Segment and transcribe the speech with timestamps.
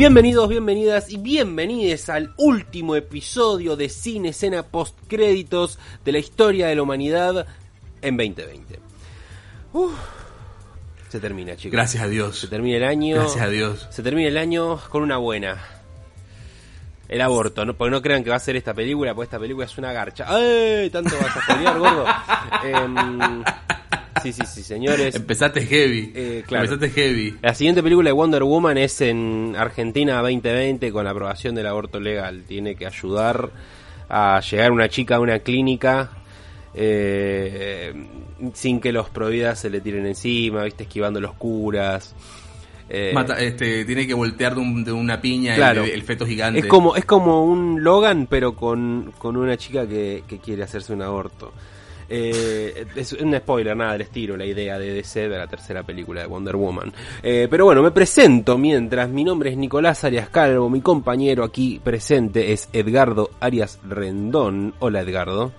[0.00, 6.68] Bienvenidos, bienvenidas y bienvenides al último episodio de Cine Escena Post Créditos de la historia
[6.68, 7.46] de la humanidad
[8.00, 8.80] en 2020.
[9.74, 9.92] Uf,
[11.10, 11.72] se termina, chicos.
[11.72, 12.38] Gracias a Dios.
[12.38, 13.16] Se termina el año.
[13.16, 13.88] Gracias a Dios.
[13.90, 15.62] Se termina el año con una buena.
[17.06, 17.76] El aborto, ¿no?
[17.76, 20.24] porque no crean que va a ser esta película, porque esta película es una garcha.
[20.26, 20.88] ¡Ay!
[20.88, 22.06] Tanto vas a pelear, gordo.
[22.64, 23.44] Em,
[24.22, 25.14] sí, sí, sí, señores.
[25.14, 26.12] Empezaste heavy.
[26.14, 26.64] Eh, claro.
[26.64, 27.36] Empezaste heavy.
[27.42, 32.00] La siguiente película de Wonder Woman es en Argentina 2020 con la aprobación del aborto
[32.00, 32.44] legal.
[32.46, 33.50] Tiene que ayudar
[34.08, 36.10] a llegar una chica a una clínica
[36.74, 37.92] eh,
[38.54, 42.14] sin que los prohibidas se le tiren encima, viste, esquivando los curas.
[42.88, 45.84] Eh, Mata- este, tiene que voltear de, un- de una piña Claro.
[45.84, 46.58] el, el feto gigante.
[46.60, 50.92] es como es como un Logan, pero con, con una chica que, que quiere hacerse
[50.92, 51.52] un aborto.
[52.12, 56.22] Eh, es un spoiler, nada, les tiro la idea de DC de la tercera película
[56.22, 56.92] de Wonder Woman.
[57.22, 59.08] Eh, pero bueno, me presento mientras.
[59.08, 64.74] Mi nombre es Nicolás Arias Calvo, mi compañero aquí presente es Edgardo Arias Rendón.
[64.80, 65.52] Hola Edgardo.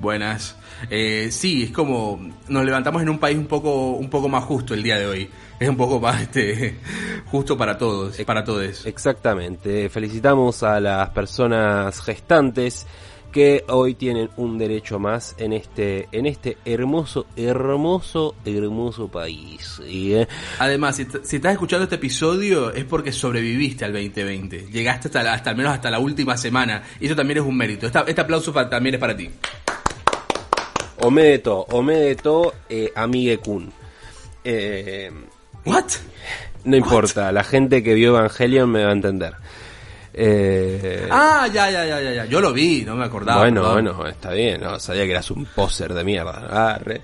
[0.00, 0.56] Buenas.
[0.90, 4.72] Eh, sí, es como nos levantamos en un país un poco un poco más justo
[4.72, 5.30] el día de hoy.
[5.60, 6.78] Es un poco más este
[7.26, 8.86] justo para todos, para todos.
[8.86, 9.90] Exactamente.
[9.90, 12.86] Felicitamos a las personas gestantes
[13.32, 19.80] que hoy tienen un derecho más en este en este hermoso hermoso hermoso país.
[20.58, 24.66] Además, si, si estás escuchando este episodio es porque sobreviviste al 2020.
[24.70, 26.82] Llegaste hasta, la- hasta al menos hasta la última semana.
[27.00, 27.86] Y eso también es un mérito.
[27.86, 29.30] Esta- este aplauso también es para ti.
[31.00, 33.72] Omedeto, Omedeto, eh, Amigue Kun.
[34.44, 35.10] Eh,
[35.64, 35.84] What?
[36.64, 39.34] no importa, la gente que vio Evangelion me va a entender.
[40.14, 42.24] Eh, Ah, ya, ya, ya, ya, ya.
[42.26, 43.40] Yo lo vi, no me acordaba.
[43.40, 43.84] bueno, perdón.
[43.94, 46.72] bueno, está bien, no sabía que eras un poser de mierda.
[46.74, 47.02] Arre.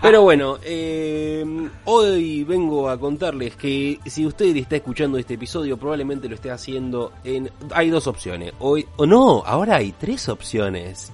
[0.00, 1.44] Pero bueno, eh,
[1.86, 7.12] hoy vengo a contarles que si usted está escuchando este episodio, probablemente lo esté haciendo
[7.24, 7.50] en...
[7.74, 8.52] Hay dos opciones.
[8.60, 11.10] Hoy, o no, ahora hay tres opciones.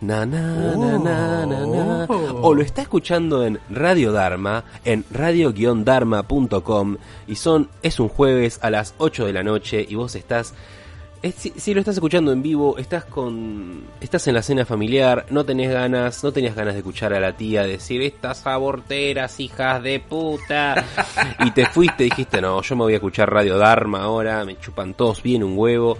[0.00, 2.06] Na, na, na, na, na, na.
[2.08, 2.40] Oh.
[2.48, 6.96] O lo está escuchando en Radio Dharma, en radio-dharma.com
[7.26, 10.54] y son, es un jueves a las 8 de la noche y vos estás
[11.22, 15.24] es- si, si lo estás escuchando en vivo, estás con estás en la cena familiar,
[15.30, 19.82] no tenés ganas, no tenías ganas de escuchar a la tía decir estas aborteras, hijas
[19.82, 20.84] de puta,
[21.40, 24.92] y te fuiste, dijiste, no, yo me voy a escuchar Radio Dharma ahora, me chupan
[24.94, 25.96] todos bien un huevo,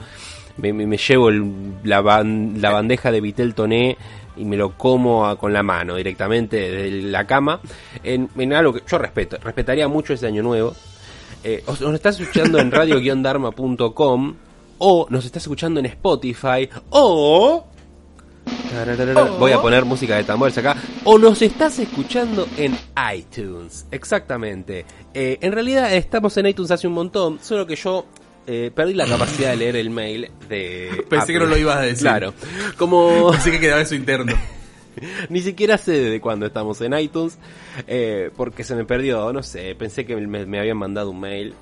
[0.59, 3.97] me, me- llevo el- la, ban- la bandeja de Vitel Toné
[4.37, 7.61] y me lo como a- con la mano directamente de la cama,
[8.03, 10.75] en, en algo que yo respeto, respetaría mucho ese año nuevo.
[11.45, 14.35] Eh, os- nos estás escuchando en radio-dharma.com
[14.79, 17.65] o nos estás escuchando en Spotify o
[19.39, 20.77] voy a poner música de tambores acá.
[21.05, 22.77] O nos estás escuchando en
[23.15, 24.85] iTunes exactamente.
[25.15, 28.05] Eh, en realidad estamos en iTunes hace un montón solo que yo
[28.47, 31.83] eh, perdí la capacidad de leer el mail de Pensé que no lo ibas a
[31.83, 32.03] decir.
[32.03, 32.35] claro
[32.77, 34.33] como Así que quedaba eso interno.
[35.29, 37.39] ni siquiera sé de cuándo estamos en iTunes,
[37.87, 41.55] eh, porque se me perdió, no sé, pensé que me, me habían mandado un mail.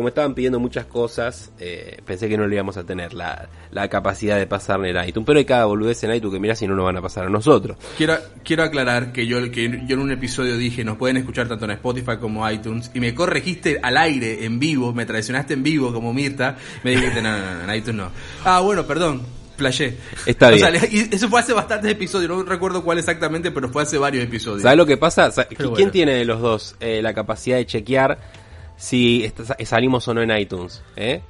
[0.00, 3.86] Como estaban pidiendo muchas cosas, eh, pensé que no le íbamos a tener la, la
[3.90, 5.26] capacidad de pasarle en iTunes.
[5.26, 7.28] Pero hay cada boludez en iTunes que mira si no nos van a pasar a
[7.28, 7.76] nosotros.
[7.98, 11.66] Quiero, quiero aclarar que yo, que yo en un episodio dije nos pueden escuchar tanto
[11.66, 15.92] en Spotify como iTunes y me corregiste al aire en vivo, me traicionaste en vivo
[15.92, 18.10] como Mirta, me dijiste no, no, no, en iTunes no.
[18.46, 19.20] Ah, bueno, perdón,
[19.58, 19.98] flashé.
[20.24, 20.60] Está O bien.
[20.60, 23.98] sea, le- y eso fue hace bastantes episodios, no recuerdo cuál exactamente, pero fue hace
[23.98, 24.62] varios episodios.
[24.62, 25.30] ¿Sabes lo que pasa?
[25.46, 25.90] ¿Quién bueno.
[25.90, 28.39] tiene de los dos eh, la capacidad de chequear
[28.80, 30.82] si está- salimos o no en iTunes?
[30.96, 31.20] ¿Eh?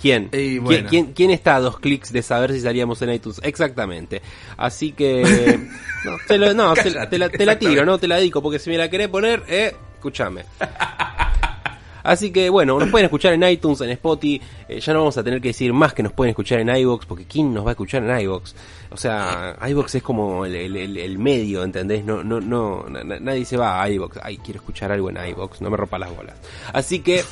[0.00, 0.30] ¿Quién?
[0.30, 0.88] ¿Quién, bueno.
[0.88, 3.40] quién, quién está a dos clics de saber si salíamos en iTunes?
[3.44, 4.20] Exactamente.
[4.56, 5.60] Así que...
[6.04, 8.42] No, te, lo- no, te, Cállate, te la, te la tiro, no te la dedico,
[8.42, 10.44] porque si me la querés poner, eh, escúchame.
[12.02, 14.40] Así que bueno, nos pueden escuchar en iTunes, en Spotify.
[14.68, 17.06] eh, ya no vamos a tener que decir más que nos pueden escuchar en iVoox,
[17.06, 18.54] porque ¿quién nos va a escuchar en iVoox?
[18.90, 22.04] O sea, iVoox es como el, el- el- el medio, ¿entendés?
[22.04, 24.18] No, no, no, na- na- nadie se va a iVoox.
[24.22, 26.36] Ay, quiero escuchar algo en iVoox, no me rompa las bolas.
[26.72, 27.22] Así que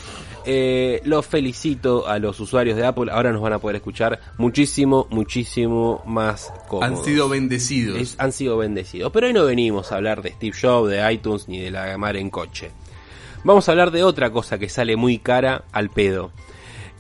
[0.47, 3.11] eh, los felicito a los usuarios de Apple.
[3.13, 6.99] Ahora nos van a poder escuchar muchísimo, muchísimo más cómodos.
[6.99, 8.01] Han sido bendecidos.
[8.01, 9.13] Es- han sido bendecidos.
[9.13, 12.17] Pero hoy no venimos a hablar de Steve Jobs, de iTunes ni de la mar
[12.17, 12.71] en coche.
[13.45, 16.31] Vamos a hablar de otra cosa que sale muy cara al pedo.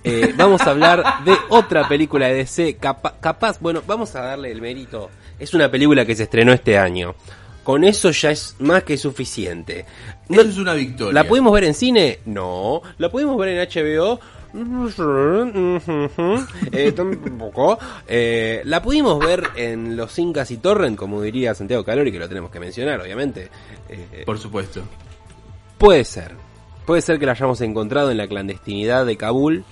[0.02, 2.76] Eh, vamos a hablar de otra película de DC.
[2.76, 5.10] capa- capaz, bueno, vamos a darle el mérito.
[5.38, 7.14] Es una película que se estrenó este año.
[7.62, 9.84] Con eso ya es más que suficiente.
[10.30, 11.12] No- Eso es una victoria.
[11.12, 12.20] ¿La pudimos ver en cine?
[12.24, 12.80] No.
[12.96, 14.18] ¿La pudimos ver en HBO?
[16.72, 17.78] Eh, tampoco.
[18.08, 22.28] Eh, la pudimos ver en los Incas y Torrent, como diría Santiago Calori, que lo
[22.28, 23.48] tenemos que mencionar, obviamente.
[23.88, 24.82] Eh, Por supuesto.
[25.80, 26.36] Puede ser.
[26.86, 29.64] Puede ser que la hayamos encontrado en la clandestinidad de Kabul.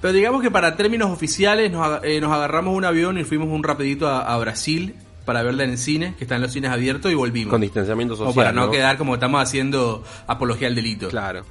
[0.00, 3.62] Pero digamos que para términos oficiales nos, eh, nos agarramos un avión y fuimos un
[3.62, 7.14] rapidito a, a Brasil para verla en el cine, que están los cines abiertos y
[7.14, 7.50] volvimos.
[7.50, 8.34] Con distanciamiento social.
[8.34, 8.72] para no, ¿no?
[8.72, 11.08] quedar como estamos haciendo apología al delito.
[11.08, 11.44] Claro.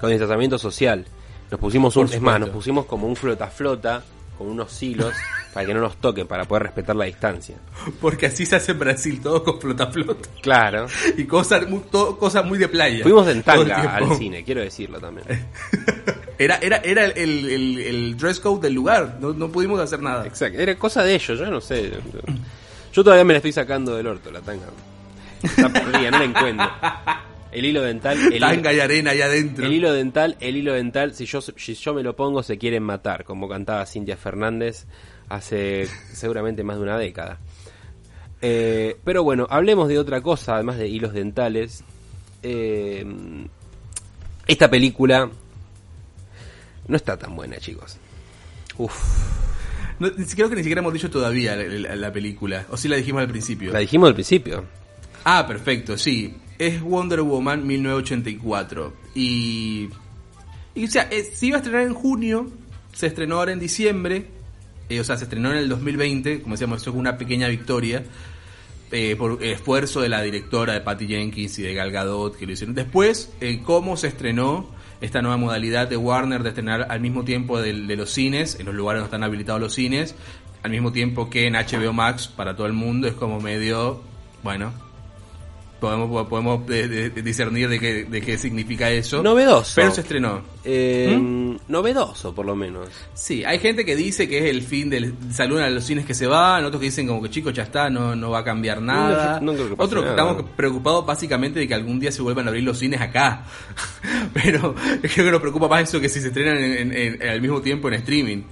[0.00, 1.06] Con distanciamiento social.
[1.50, 4.02] Nos pusimos un, es más, nos pusimos como un flota flota
[4.36, 5.14] con unos hilos
[5.54, 7.56] para que no nos toquen, para poder respetar la distancia.
[8.00, 10.28] Porque así se hace en Brasil, todo con flota flota.
[10.42, 10.86] Claro.
[11.16, 13.02] Y cosas muy, todo- cosas muy de playa.
[13.04, 15.26] Fuimos en tanga al cine, quiero decirlo también.
[16.36, 20.00] Era, era, era el, el- el- el dress code del lugar, no, no pudimos hacer
[20.02, 20.26] nada.
[20.26, 21.92] Exacto, era cosa de ellos, yo no sé.
[22.92, 24.66] Yo todavía me la estoy sacando del orto, la tanga.
[25.40, 26.66] Está perdida, no la encuentro.
[27.52, 29.64] El hilo dental, el, Tanga hilo, y arena allá adentro.
[29.64, 32.82] el hilo dental, el hilo dental, si yo, si yo me lo pongo se quieren
[32.82, 34.86] matar, como cantaba Cintia Fernández
[35.28, 37.38] hace seguramente más de una década.
[38.42, 41.82] Eh, pero bueno, hablemos de otra cosa, además de hilos dentales.
[42.42, 43.04] Eh,
[44.46, 45.30] esta película
[46.86, 47.96] no está tan buena, chicos.
[48.76, 48.94] Uf.
[49.98, 52.66] No, creo que ni siquiera hemos dicho todavía la, la- la película.
[52.70, 53.72] O sí la dijimos al principio.
[53.72, 54.64] La dijimos al principio.
[55.24, 56.36] Ah, perfecto, sí.
[56.58, 58.92] Es Wonder Woman 1984.
[59.14, 59.88] Y.
[60.74, 62.50] Y o sea, eh, se iba a estrenar en junio.
[62.92, 64.26] Se estrenó ahora en diciembre.
[64.88, 66.42] Eh, o sea, se estrenó en el 2020.
[66.42, 68.04] Como decíamos, eso es una pequeña victoria.
[68.92, 72.46] eh, por el esfuerzo de la directora de Patty Jenkins y de Gal Gadot que
[72.46, 72.76] lo hicieron.
[72.76, 74.68] Después, eh, cómo se estrenó
[75.00, 78.74] esta nueva modalidad de Warner de estrenar al mismo tiempo de, los cines, en los
[78.74, 80.14] lugares donde están habilitados los cines,
[80.62, 84.00] al mismo tiempo que en HBO Max para todo el mundo, es como medio,
[84.42, 84.72] bueno,
[85.84, 89.22] podemos, podemos eh, discernir de qué, de qué significa eso.
[89.22, 89.72] Novedoso.
[89.76, 90.42] Pero se estrenó.
[90.64, 91.56] Eh, ¿Mm?
[91.68, 92.88] Novedoso, por lo menos.
[93.14, 96.14] Sí, hay gente que dice que es el fin del salón a los cines que
[96.14, 98.80] se van, otros que ddicen como que chicos ya está, no, no va a cambiar
[98.82, 99.38] nada.
[99.40, 100.22] No, no creo que pase otros que nada.
[100.30, 103.44] estamos preocupados básicamente de que algún día se vuelvan a abrir los cines acá.
[104.32, 107.40] Pero creo que nos preocupa más eso que si se estrenan en- en- en- al
[107.40, 108.42] mismo tiempo en streaming.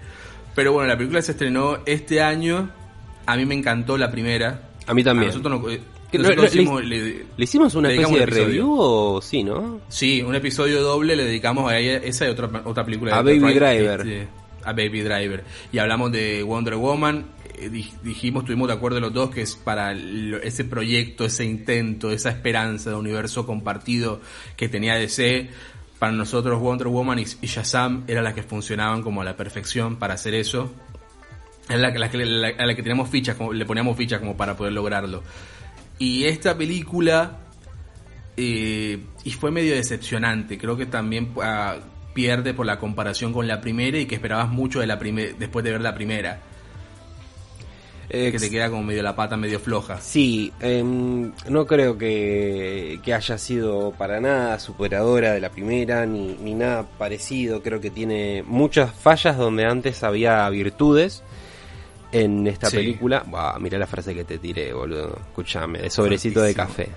[0.54, 2.70] Pero bueno, la película se estrenó este año.
[3.26, 4.68] A mí me encantó la primera.
[4.86, 5.30] A mí también.
[5.30, 5.80] A nosotros, no- eh,
[6.12, 9.80] Que nosotros le- hicimos- le- ¿Le hicimos una especie de review o sí, no?
[9.88, 13.16] Sí, un episodio doble le dedicamos a ella, esa y otra, otra película.
[13.18, 14.00] A de Baby Driver.
[14.02, 14.28] este,
[14.64, 15.44] a Baby Driver.
[15.72, 17.26] Y hablamos de Wonder Woman.
[17.58, 22.10] eh, dij- dijimos, estuvimos de acuerdo los dos que es para ese proyecto, ese intento,
[22.10, 24.20] esa esperanza de universo compartido
[24.56, 25.48] que tenía DC.
[25.98, 30.14] Para nosotros Wonder Woman y, Shazam eran las que funcionaban como a la perfección para
[30.14, 30.72] hacer eso.
[31.68, 34.56] Es la, la, la- a la que teníamos fichas, como, le poníamos fichas como para
[34.56, 35.22] poder lograrlo.
[36.02, 37.38] Y esta película
[38.36, 40.58] eh, y fue medio decepcionante.
[40.58, 41.76] Creo que también ah,
[42.12, 45.70] pierde por la comparación con la primera y que esperabas mucho de la después de
[45.70, 46.40] ver la primera.
[48.10, 50.00] Eh, Que te queda como medio la pata medio floja.
[50.00, 56.34] Sí, em, no creo que, que haya sido para nada superadora de la primera, ni,
[56.34, 57.62] ni nada parecido.
[57.62, 61.22] Creo que tiene muchas fallas donde antes había virtudes
[62.12, 62.76] en esta Sí.
[62.76, 63.24] película.
[63.26, 65.16] Buah, mirá la frase que te tiré, boludo.
[65.28, 66.88] Escuchame, de sobrecito de café.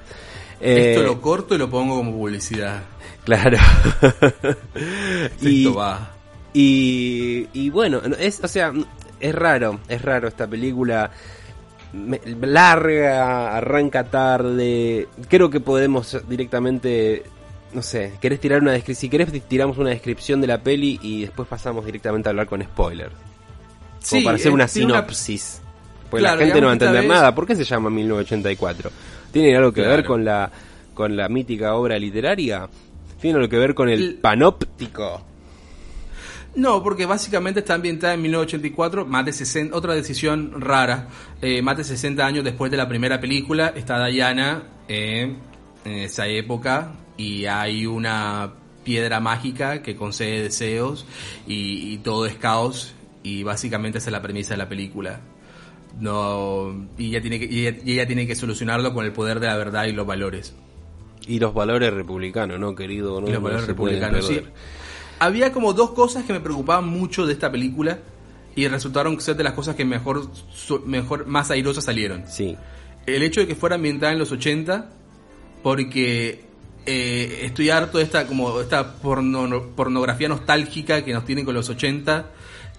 [0.61, 2.83] Eh, Esto lo corto y lo pongo como publicidad.
[3.23, 3.57] Claro.
[5.41, 6.11] Esto va.
[6.53, 8.71] Y, y bueno, no, es, o sea,
[9.19, 11.11] es raro, es raro esta película.
[11.93, 15.07] Me- larga, arranca tarde.
[15.29, 17.23] Creo que podemos directamente,
[17.73, 21.47] no sé, querés tirar una si querés tiramos una descripción de la peli y después
[21.47, 23.13] pasamos directamente a hablar con spoilers.
[24.09, 25.61] Como para hacer eh, una tiene una- sinopsis.
[26.09, 27.33] Porque Claro, la gente no va a entender vez- nada.
[27.35, 28.91] ¿Por qué se llama 1984?
[29.31, 30.51] ¿Tiene algo que ver con la
[30.93, 32.69] con la mítica obra literaria?
[33.19, 35.23] ¿Tiene algo que ver con el El- panóptico?
[36.55, 41.09] No, porque básicamente está ambientada en 1984, más de 60, otra decisión rara,
[41.41, 45.35] eh, más de 60 años después de la primera película, está Diana eh,
[45.83, 48.51] en esa época y hay una
[48.85, 51.05] piedra mágica que concede deseos
[51.45, 52.93] y, y todo es caos
[53.25, 55.19] y básicamente esa es la premisa de la película.
[55.99, 59.39] No, y ella tiene que, y ella, y ella tiene que solucionarlo con el poder
[59.39, 60.53] de la verdad y los valores.
[61.27, 63.19] Y los valores republicanos, ¿no, querido?
[63.21, 64.41] No, y los valores republicanos, sí.
[65.19, 67.99] Había como dos cosas que me preocupaban mucho de esta película
[68.55, 70.29] y resultaron ser de las cosas que mejor,
[70.85, 72.25] mejor más airosas salieron.
[72.27, 72.55] Sí.
[73.05, 74.89] El hecho de que fuera ambientada en los 80,
[75.63, 76.43] porque
[76.85, 81.69] eh, estoy harto de esta como esta porno- pornografía nostálgica que nos tienen con los
[81.69, 82.31] 80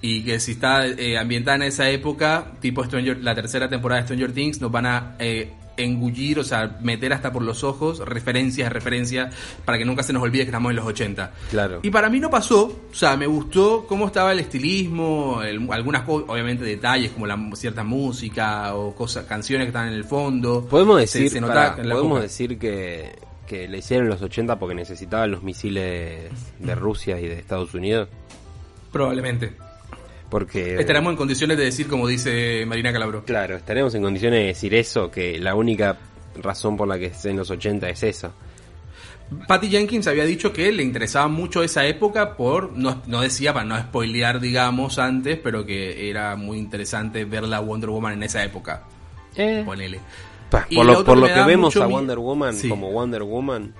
[0.06, 4.06] y que si está eh, ambientada en esa época, tipo Stranger, la tercera temporada de
[4.06, 8.72] Stranger Things, nos van a eh, engullir, o sea, meter hasta por los ojos referencias,
[8.72, 9.34] referencias,
[9.64, 11.32] para que nunca se nos olvide que estamos en los 80.
[11.50, 11.80] Claro.
[11.82, 16.08] Y para mí no pasó, o sea, me gustó cómo estaba el estilismo, el- algunas
[16.08, 20.66] obviamente detalles como la cierta música o cosas, canciones que están en el fondo.
[20.66, 23.14] Podemos decir, se nota podemos decir que,
[23.46, 28.08] que le hicieron los 80 porque necesitaban los misiles de Rusia y de Estados Unidos.
[28.92, 29.52] Probablemente.
[30.30, 30.76] Porque.
[30.80, 33.24] Estaremos en condiciones de decir como dice Marina Calabro.
[33.24, 35.96] Claro, estaremos en condiciones de decir eso, que la única
[36.42, 38.32] razón por la que esté en los 80 es eso.
[39.48, 43.64] Patty Jenkins había dicho que le interesaba mucho esa época por, no, no decía para
[43.64, 48.44] no spoilear digamos antes, pero que era muy interesante ver la Wonder Woman en esa
[48.44, 48.84] época.
[49.34, 49.62] Eh.
[49.66, 49.98] Ponele.
[50.50, 52.68] Pa, por lo por que lo vemos a Wonder Woman Sí.
[52.68, 53.74] como Wonder Woman,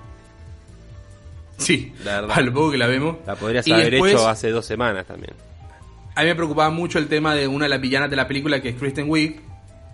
[1.58, 2.38] Sí, La verdad.
[2.38, 3.16] a lo poco que la vemos.
[3.26, 5.32] la podrías Y haber después- hecho hace dos semanas también.
[6.16, 8.62] A mí me preocupaba mucho el tema de una de las villanas de la película,
[8.62, 9.38] que es Kristen Wiig,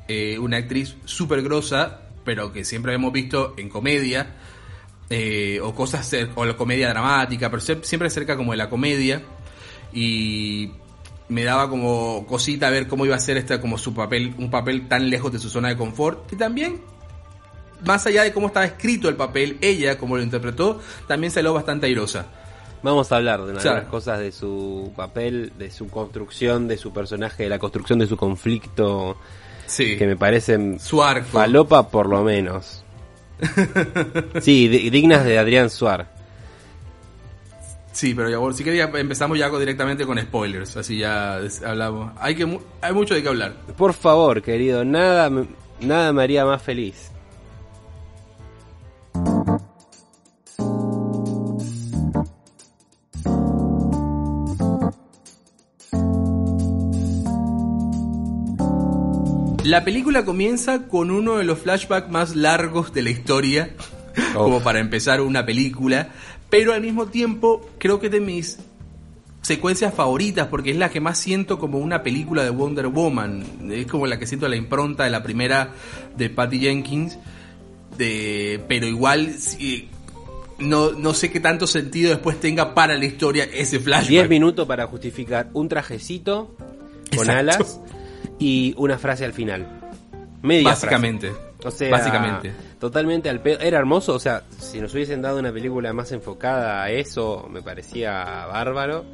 [0.06, 4.36] eh, una actriz súper grosa, pero que siempre hemos visto en comedia,
[5.10, 9.20] eh, o cosas, o la comedia dramática, pero siempre cerca como de la comedia,
[9.92, 10.70] y
[11.28, 14.86] me daba como cosita ver cómo iba a ser esta, como su papel, un papel
[14.86, 16.80] tan lejos de su zona de confort, y también,
[17.84, 21.86] más allá de cómo estaba escrito el papel, ella, como lo interpretó, también salió bastante
[21.86, 22.26] airosa.
[22.82, 27.44] Vamos a hablar de algunas cosas de su papel, de su construcción, de su personaje,
[27.44, 29.16] de la construcción de su conflicto,
[29.66, 29.96] Sí.
[29.96, 31.26] que me parecen Su arco.
[31.30, 32.84] falopa por lo menos.
[34.40, 36.10] Sí, di- dignas de Adrián Suar.
[37.92, 42.12] Sí, pero ya, si quería empezamos ya directamente con spoilers, así ya hablamos.
[42.18, 43.52] Hay que hay mucho de qué hablar.
[43.76, 45.30] Por favor, querido, nada,
[45.80, 47.11] nada me haría más feliz.
[59.72, 63.70] La película comienza con uno de los flashbacks más largos de la historia,
[64.34, 66.10] como para empezar una película,
[66.50, 68.58] pero al mismo tiempo creo que es de mis
[69.40, 73.86] secuencias favoritas porque es la que más siento como una película de Wonder Woman, es
[73.86, 75.70] como la que siento la impronta de la primera
[76.18, 77.16] de Patty Jenkins,
[77.96, 79.88] de, pero igual sí,
[80.58, 84.10] no, no sé qué tanto sentido después tenga para la historia ese flashback.
[84.10, 86.54] 10 minutos para justificar un trajecito
[87.16, 87.32] con Exacto.
[87.32, 87.80] alas
[88.38, 89.66] y una frase al final.
[90.42, 91.30] Media Básicamente.
[91.30, 91.52] frase.
[91.64, 92.52] O sea, Básicamente.
[92.80, 93.60] totalmente al pedo.
[93.60, 97.62] Era hermoso, o sea, si nos hubiesen dado una película más enfocada a eso, me
[97.62, 99.04] parecía bárbaro.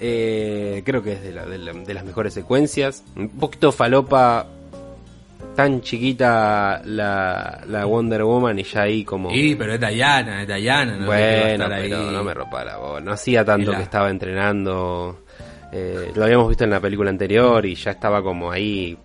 [0.00, 3.04] Eh, creo que es de, la- de la- de las mejores secuencias.
[3.14, 4.46] Un poquito falopa,
[5.54, 9.30] tan chiquita la, la Wonder Woman y ya ahí como...
[9.30, 10.96] Sí, pero es Diana, es Diana.
[10.96, 11.88] No Bueno, ahí.
[11.90, 13.00] pero no me rompa la bola.
[13.04, 15.24] No hacía tanto La- que estaba entrenando.
[15.72, 18.96] Eh, lo habíamos visto en la película anterior y ya estaba como ahí.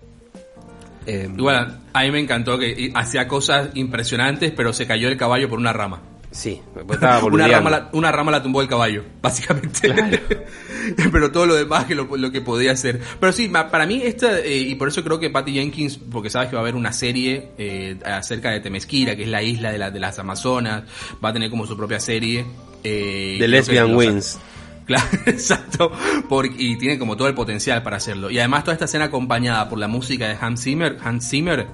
[1.06, 5.50] eh, Igual, a mí me encantó que hacía cosas impresionantes, pero se cayó el caballo
[5.50, 6.02] por una rama.
[6.32, 9.94] sí, pues estaba Una rama, la, una rama la tumbó el caballo, básicamente.
[11.12, 13.02] pero todo lo demás que lo, lo que podía hacer.
[13.20, 16.50] Pero sí, para mí esta, eh, y por eso creo que Patty Jenkins, porque sabes
[16.50, 19.78] que va a haber una serie eh, acerca de Temesquira, que es la isla de,
[19.80, 20.84] la- de las Amazonas,
[21.24, 22.46] va a tener como su propia serie.
[22.84, 24.40] Eh, The Lesbian Wins.
[24.86, 25.92] Claro, exacto.
[26.28, 28.30] Porque, y tiene como todo el potencial para hacerlo.
[28.30, 31.68] Y además toda esta escena acompañada por la música de Hans Zimmer, Hans Zimmer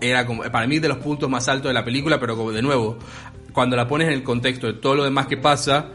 [0.00, 2.62] era como, para mí de los puntos más altos de la película, pero como de
[2.62, 2.98] nuevo,
[3.52, 5.88] cuando la pones en el contexto de todo lo demás que pasa,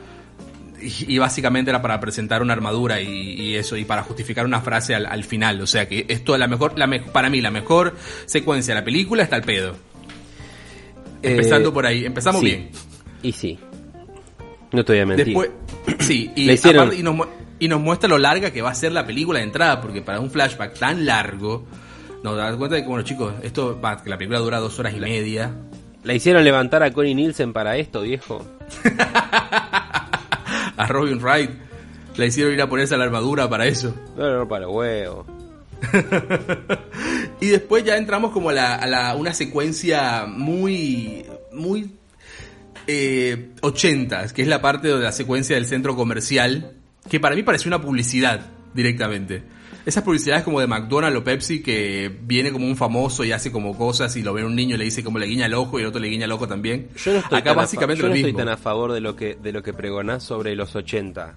[0.81, 4.61] y, y básicamente era para presentar una armadura y, y eso, y para justificar una
[4.61, 5.59] frase al, al final.
[5.61, 7.95] O sea que esto es la mejor, la me- para mí la mejor
[8.25, 9.75] secuencia de la película está el pedo.
[11.21, 12.45] Empezando Eh, por ahí, empezamos sí.
[12.47, 12.69] bien.
[13.21, 13.59] Y sí.
[14.71, 15.25] No te voy a mentir.
[15.27, 15.49] Después,
[15.99, 17.27] sí, y, aparte- y, nos,
[17.59, 20.19] y nos muestra lo larga que va a ser la película de entrada, porque para
[20.19, 21.65] un flashback tan largo,
[22.23, 24.93] nos das cuenta de que, bueno, chicos, esto va, que la película dura dos horas
[24.95, 25.51] y media.
[26.03, 28.45] La hicieron levantar a Connie Nielsen para esto, viejo.
[30.77, 31.49] A Robin Wright
[32.15, 33.93] le hicieron ir a ponerse la armadura para eso.
[34.17, 35.25] No, no, para huevo.
[37.41, 41.89] Y después ya entramos como a, la, a la- una secuencia muy, muy
[42.91, 46.73] eh, 80, que es la parte de la secuencia del centro comercial,
[47.09, 49.43] que para mí pareció una publicidad directamente.
[49.85, 53.77] Esas publicidades como de McDonald's o Pepsi que viene como un famoso y hace como
[53.77, 55.83] cosas y lo ve un niño y le dice como le guiña el ojo y
[55.83, 56.89] el otro le guiña el ojo también.
[57.03, 59.01] Yo no estoy, Acá tan, a, básicamente fa- yo no estoy tan a favor de
[59.01, 61.35] lo que de lo que pregonás sobre los 80.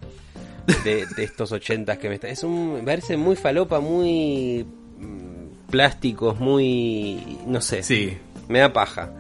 [0.85, 2.29] De, de estos 80 que me está.
[2.29, 2.75] Es un.
[2.75, 4.65] Me parece muy falopa, muy.
[4.99, 7.39] mm, plásticos, muy.
[7.47, 7.83] No sé.
[7.83, 8.17] Sí.
[8.49, 9.13] Me da paja.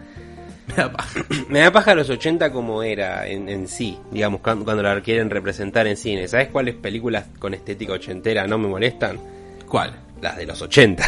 [0.68, 1.20] Me da paja.
[1.48, 5.30] Me da paja los 80 como era en, en sí, digamos, cuando, cuando la quieren
[5.30, 6.28] representar en cine.
[6.28, 9.18] ¿Sabes cuáles películas con estética ochentera no me molestan?
[9.68, 9.94] ¿Cuál?
[10.20, 11.04] Las de los 80.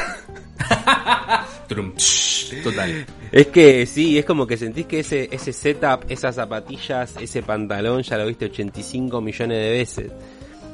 [1.69, 3.07] Trum, tsh, Total.
[3.33, 8.03] Es que sí, es como que sentís que ese, ese setup, esas zapatillas, ese pantalón
[8.03, 10.13] ya lo viste 85 millones de veces.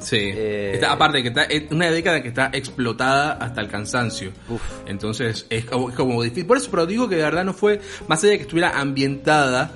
[0.01, 0.17] Sí.
[0.19, 4.31] Eh, Está- aparte que está es una década que está explotada hasta el cansancio.
[4.49, 4.61] Uf.
[4.87, 6.45] Entonces es como, es como difícil.
[6.45, 9.71] Por eso, pero digo que de verdad no fue, más allá de que estuviera ambientada,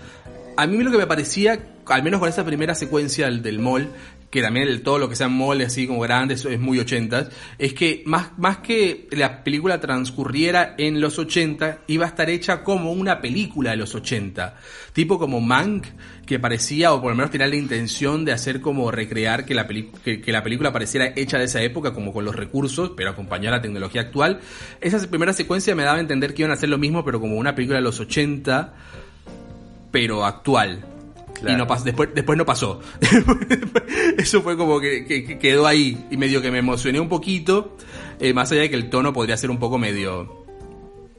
[0.58, 3.88] a mí lo que me parecía, al menos con esa primera secuencia del, del mall,
[4.36, 7.74] que también el, todo lo que sean malls así como grandes es muy ochentas, es
[7.74, 12.92] que más, más que la película transcurriera en los 80, iba a estar hecha como
[12.92, 14.56] una película de los 80.
[14.94, 15.86] Tipo como Mank,
[16.25, 19.68] que parecía, o por lo menos tenía la intención de hacer como recrear que la,
[19.68, 23.10] peli- que, que la película pareciera hecha de esa época, como con los recursos, pero
[23.12, 24.39] acompañar la tecnología actual.
[24.82, 27.38] Esa primera secuencia me daba a entender que iban a hacer lo mismo, pero como
[27.38, 28.74] una película de los 80,
[29.92, 30.84] pero actual.
[31.36, 31.54] Claro.
[31.54, 32.80] Y no después, después no pasó.
[34.18, 36.06] Eso fue como que, que- que quedó ahí.
[36.10, 37.75] Y medio que me emocioné un poquito.
[38.20, 40.46] eh, más allá de que el tono podría ser un poco medio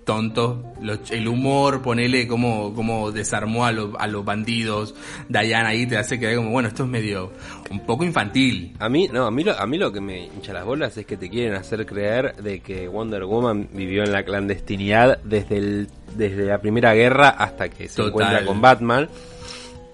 [0.05, 0.73] tonto.
[0.81, 4.95] Lo- el humor, ponele como, como desarmó a, los a los bandidos.
[5.29, 7.33] Diana ahí te hace quedar como, bueno, esto es medio
[7.71, 8.75] un poco infantil.
[8.79, 11.05] A mí, no, a mí, lo, a mí lo que me hincha las bolas es
[11.07, 15.89] que te quieren hacer creer de que Wonder Woman vivió en la clandestinidad desde, el,
[16.17, 18.09] desde la Primera Guerra hasta que se Total.
[18.11, 19.09] encuentra con Batman.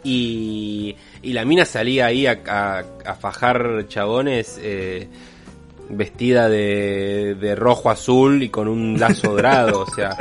[0.05, 5.09] Y, y la mina salía ahí a, a- a fajar chabones eh,
[5.89, 9.83] vestida de, de rojo azul y con un lazo dorado.
[9.83, 10.17] O sea,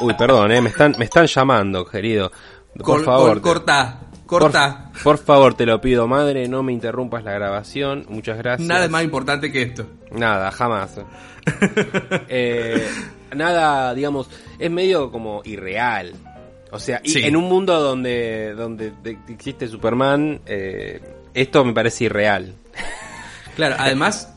[0.00, 2.30] uy, perdón, eh, me, están, me están llamando, querido.
[2.76, 3.40] Por Col- favor.
[3.40, 4.90] col- corta, corta.
[4.92, 8.06] Por, por favor, te lo pido, madre, no me interrumpas la grabación.
[8.08, 8.68] Muchas gracias.
[8.68, 9.86] Nada es más importante que esto.
[10.12, 10.96] Nada, jamás.
[12.28, 12.86] Eh,
[13.34, 16.14] nada, digamos, es medio como irreal.
[16.74, 17.20] O sea, y Sí.
[17.22, 21.00] en un mundo donde, donde de- existe Superman, eh,
[21.32, 22.54] esto me parece irreal.
[23.56, 24.34] Claro, además,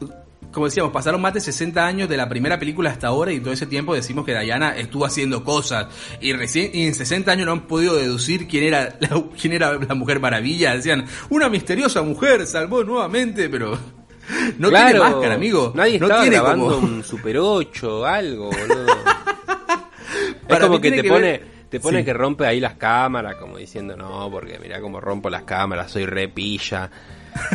[0.52, 3.54] como decíamos, pasaron más de 60 años de la primera película hasta ahora y todo
[3.54, 5.88] ese tiempo decimos que Diana estuvo haciendo cosas
[6.22, 9.74] y recién y en 60 años no han podido deducir quién era la, quién era
[9.74, 10.76] la Mujer Maravilla.
[10.76, 13.78] Decían, una misteriosa mujer salvó nuevamente, pero
[14.60, 15.72] no Claro, tiene máscara, amigo.
[15.76, 18.86] Nadie no tiene grabando como- un Super 8 algo, boludo.
[18.88, 22.06] es Para como que te que pone, ver- te pone Sí.
[22.06, 26.06] que rompe ahí las cámaras, como diciendo, no, porque mira cómo rompo las cámaras, soy
[26.06, 26.90] repilla.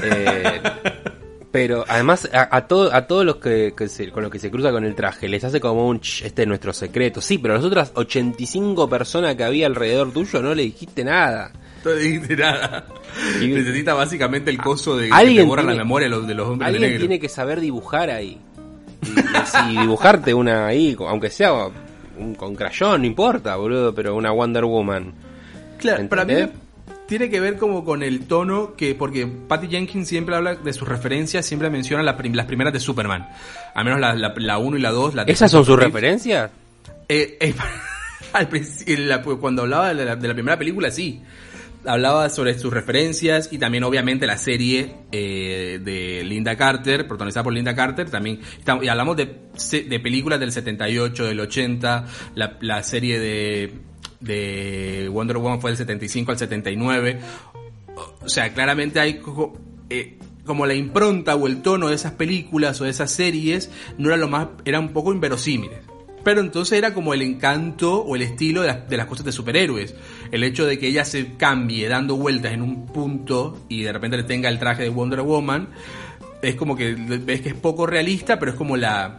[0.03, 0.61] Eh,
[1.51, 4.51] pero además a, a todo, a todos los que, que se- con los que se
[4.51, 7.21] cruza con el traje les hace como un "Ch, este es nuestro secreto.
[7.21, 11.51] Sí, pero a las otras 85 personas que había alrededor tuyo no le dijiste nada.
[11.85, 12.87] No dijiste nada.
[13.41, 16.35] Y- Necesita básicamente el coso de que te Alguien borra la memoria de los, de
[16.35, 17.07] los hombres de Alguien negro.
[17.09, 18.39] tiene que saber dibujar ahí.
[19.03, 21.51] Y, y dibujarte una ahí, aunque sea
[22.23, 25.13] un- con crayón, no importa, boludo, pero una Wonder Woman.
[25.79, 26.35] Claro, para mí
[27.07, 30.89] tiene que ver como con el tono que, porque Patty Jenkins siempre habla de sus
[30.89, 33.29] referencias, siempre menciona la prim- las primeras de Superman.
[33.75, 35.15] Al menos la 1 la, la uno y la 2.
[35.15, 36.51] La ¿Esas son sus referencias?
[37.09, 37.55] Eh, eh,
[38.33, 38.49] al
[39.09, 41.21] la- cuando hablaba de la, de la primera película, sí.
[41.85, 47.53] Hablaba sobre sus referencias y también obviamente la serie eh, de Linda Carter, protagonizada por
[47.53, 48.41] Linda Carter, también
[48.83, 49.41] y hablamos de,
[49.89, 53.73] de películas del 78, del 80, la, la serie de,
[54.21, 57.21] de Wonder Woman fue del 75 al 79.
[58.25, 59.21] O sea, claramente hay
[59.91, 64.09] eh, como la impronta o el tono de esas películas o de esas series no
[64.09, 65.92] era lo más, era un poco inverosímiles.
[66.25, 69.33] Pero entonces era como el encanto o el estilo de las, de las cosas de
[69.33, 69.95] superhéroes.
[70.31, 74.17] El hecho de que ella se cambie dando vueltas en un punto y de repente
[74.17, 75.69] le tenga el traje de Wonder Woman,
[76.41, 79.19] es como que ves que es poco realista, pero es como la,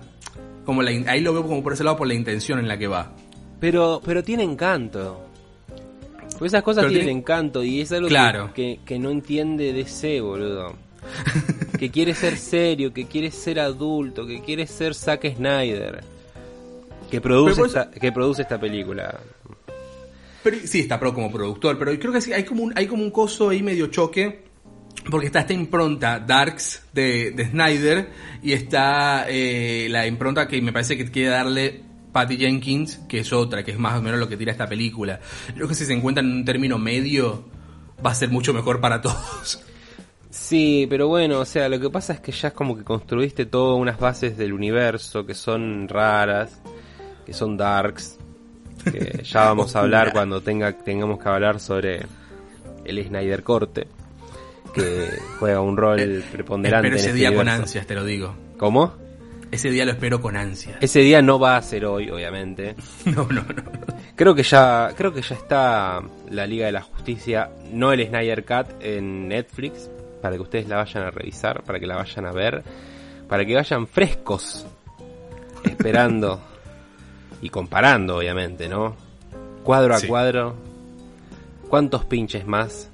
[0.65, 2.87] como la, ahí lo veo como por ese lado por la intención en la que
[2.87, 3.11] va.
[3.59, 5.19] Pero, pero tiene encanto.
[6.39, 8.53] Pues esas cosas tienen tiene- encanto y es algo que- Claro.
[8.53, 10.73] que, que no entiende DC, boludo.
[11.79, 16.03] que quiere ser serio, que quiere ser adulto, que quiere ser Zack Snyder.
[17.13, 19.19] Que produce, eso- esta, que produce esta película.
[20.43, 23.03] Pero, sí, está pro como productor, pero creo que sí, hay como un, hay como
[23.03, 24.43] un coso ahí medio choque.
[25.09, 28.09] Porque está esta impronta Darks de, de Snyder
[28.41, 31.81] y está eh, la impronta que me parece que quiere darle
[32.13, 35.19] Patty Jenkins, que es otra, que es más o menos lo que tira esta película.
[35.55, 37.43] Creo que si se encuentran en un término medio,
[38.05, 39.61] va a ser mucho mejor para todos.
[40.29, 43.45] Sí, pero bueno, o sea, lo que pasa es que ya es como que construiste
[43.45, 46.61] todas unas bases del universo que son raras,
[47.25, 48.17] que son darks,
[48.83, 52.05] que ya vamos a hablar cuando tenga, tengamos que hablar sobre
[52.85, 53.87] el Snyder Corte,
[54.73, 55.07] que
[55.39, 56.87] juega un rol preponderante.
[56.87, 58.35] Pero ese en este día con ansias, te lo digo.
[58.57, 58.93] ¿Cómo?
[59.51, 60.77] Ese día lo espero con ansias.
[60.81, 62.75] Ese día no va a ser hoy, obviamente.
[63.05, 63.63] No, no, no.
[64.15, 68.45] Creo que ya, creo que ya está la Liga de la Justicia, no el Snyder
[68.45, 69.89] Cut en Netflix,
[70.21, 72.63] para que ustedes la vayan a revisar, para que la vayan a ver,
[73.27, 74.65] para que vayan frescos,
[75.63, 76.41] esperando
[77.43, 78.95] y comparando, obviamente, ¿no?
[79.63, 80.07] Cuadro a Sí.
[80.07, 80.55] cuadro,
[81.69, 82.89] ¿cuántos pinches más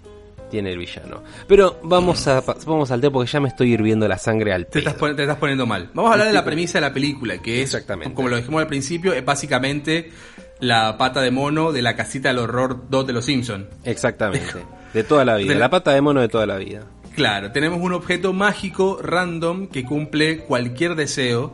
[0.52, 1.22] tiene el villano?
[1.48, 4.80] Pero vamos a vamos al tema porque ya me estoy hirviendo la sangre al Te
[4.80, 5.90] estás, te estás poniendo mal.
[5.94, 8.14] Vamos a hablar de la premisa de la película, que es, Exactamente.
[8.14, 10.12] como lo dijimos al principio, es básicamente
[10.60, 13.68] la pata de mono de la casita del horror 2 de los Simpsons.
[13.84, 16.86] Exactamente, de toda la vida, la pata de mono de toda la vida.
[17.16, 21.54] Claro, tenemos un objeto mágico random que cumple cualquier deseo.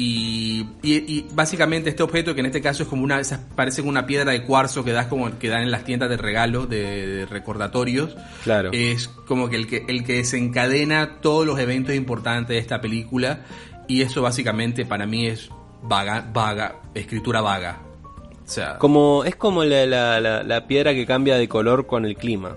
[0.00, 3.20] Y, y- y básicamente este objeto, que en este caso es como una,
[3.56, 6.16] parece como una piedra de cuarzo que das como que dan en las tiendas de
[6.16, 8.70] regalo, de, de recordatorios, Claro.
[8.72, 13.40] es como que el que el que desencadena todos los eventos importantes de esta película.
[13.88, 15.50] Y eso básicamente para mí es
[15.82, 17.78] vaga, vaga, escritura vaga.
[18.46, 22.04] O sea, Como, es como la, la, la, la piedra que cambia de color con
[22.06, 22.56] el clima.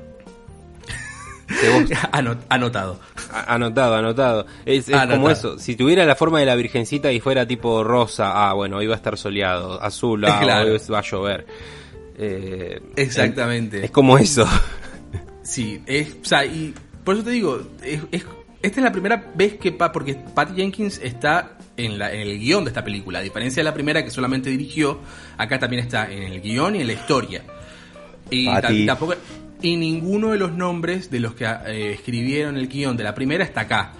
[2.49, 2.99] Anotado.
[3.47, 4.45] anotado, anotado.
[4.65, 5.11] Es, es Anotado.
[5.19, 5.59] como eso.
[5.59, 8.93] Si tuviera la forma de la virgencita y fuera tipo rosa, ah, bueno, hoy va
[8.93, 9.81] a estar soleado.
[9.81, 10.71] Azul, ah, Claro.
[10.71, 11.45] hoy va a llover.
[12.17, 13.85] Eh, Exactamente.
[13.85, 14.45] Es como eso.
[15.43, 18.25] Sí, es, o sea, y por eso te digo, es, es-
[18.61, 22.63] esta es la primera vez que, porque Patty Jenkins está en, la, en el guion
[22.63, 24.99] de esta película, a diferencia de la primera que solamente dirigió,
[25.35, 27.41] acá también está en el guion y en la historia.
[28.29, 28.45] Y,
[28.85, 29.15] tampoco,
[29.61, 33.43] y ninguno de los nombres de los que eh, escribieron el guion de la primera
[33.43, 33.93] está acá.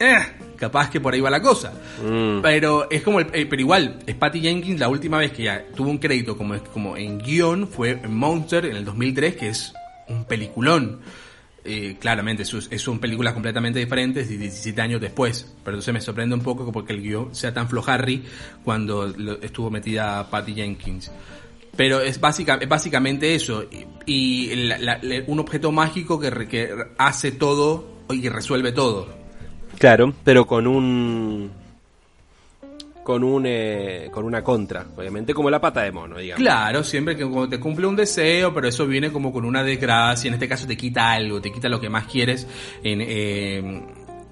[0.00, 0.16] Eh,
[0.56, 1.72] capaz que por ahí va la cosa.
[2.04, 2.40] Mm.
[2.42, 5.64] Pero es como el, eh, pero igual, es Patty Jenkins la última vez que ya
[5.74, 9.72] tuvo un crédito como, como en guion fue en Monster en el 2003, que es
[10.08, 11.00] un peliculón.
[11.64, 15.52] Eh, claramente, es, es- son películas completamente diferentes y 17 años después.
[15.64, 18.22] Pero entonces me sorprende un poco porque el guion sea tan flojarri
[18.64, 21.10] cuando estuvo metida Patty Jenkins.
[21.78, 23.64] Pero es, básica, es básicamente eso.
[24.04, 29.06] Y, y la- un objeto mágico que, re- que hace todo y resuelve todo.
[29.78, 31.50] Claro, pero con un.
[33.04, 33.44] Con un.
[33.46, 36.42] eh, con una contra, obviamente, como la pata de mono, digamos.
[36.42, 40.26] Claro, siempre que te cumple un deseo, pero eso viene como con una desgracia.
[40.28, 42.46] En este caso te quita algo, te quita lo que más quieres.
[42.82, 43.58] En, eh,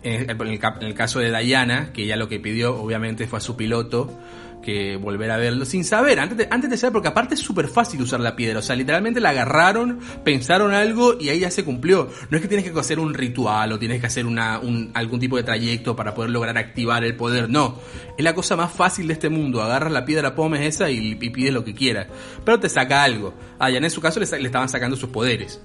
[0.02, 3.40] en, el, en el caso de Diana, que ella lo que pidió obviamente fue a
[3.40, 4.10] su piloto
[4.66, 7.68] que volver a verlo sin saber, antes de, antes de saber, porque aparte es súper
[7.68, 11.64] fácil usar la piedra, o sea, literalmente la agarraron, pensaron algo y ahí ya se
[11.64, 12.10] cumplió.
[12.30, 15.20] No es que tienes que hacer un ritual o tienes que hacer una, un, algún
[15.20, 17.78] tipo de trayecto para poder lograr activar el poder, no.
[18.18, 21.52] Es la cosa más fácil de este mundo, agarras la piedra pomes esa y, pides
[21.52, 22.08] lo que quieras,
[22.44, 23.34] pero te saca algo.
[23.60, 25.60] Ah, ya en su caso le, le estaban sacando sus poderes.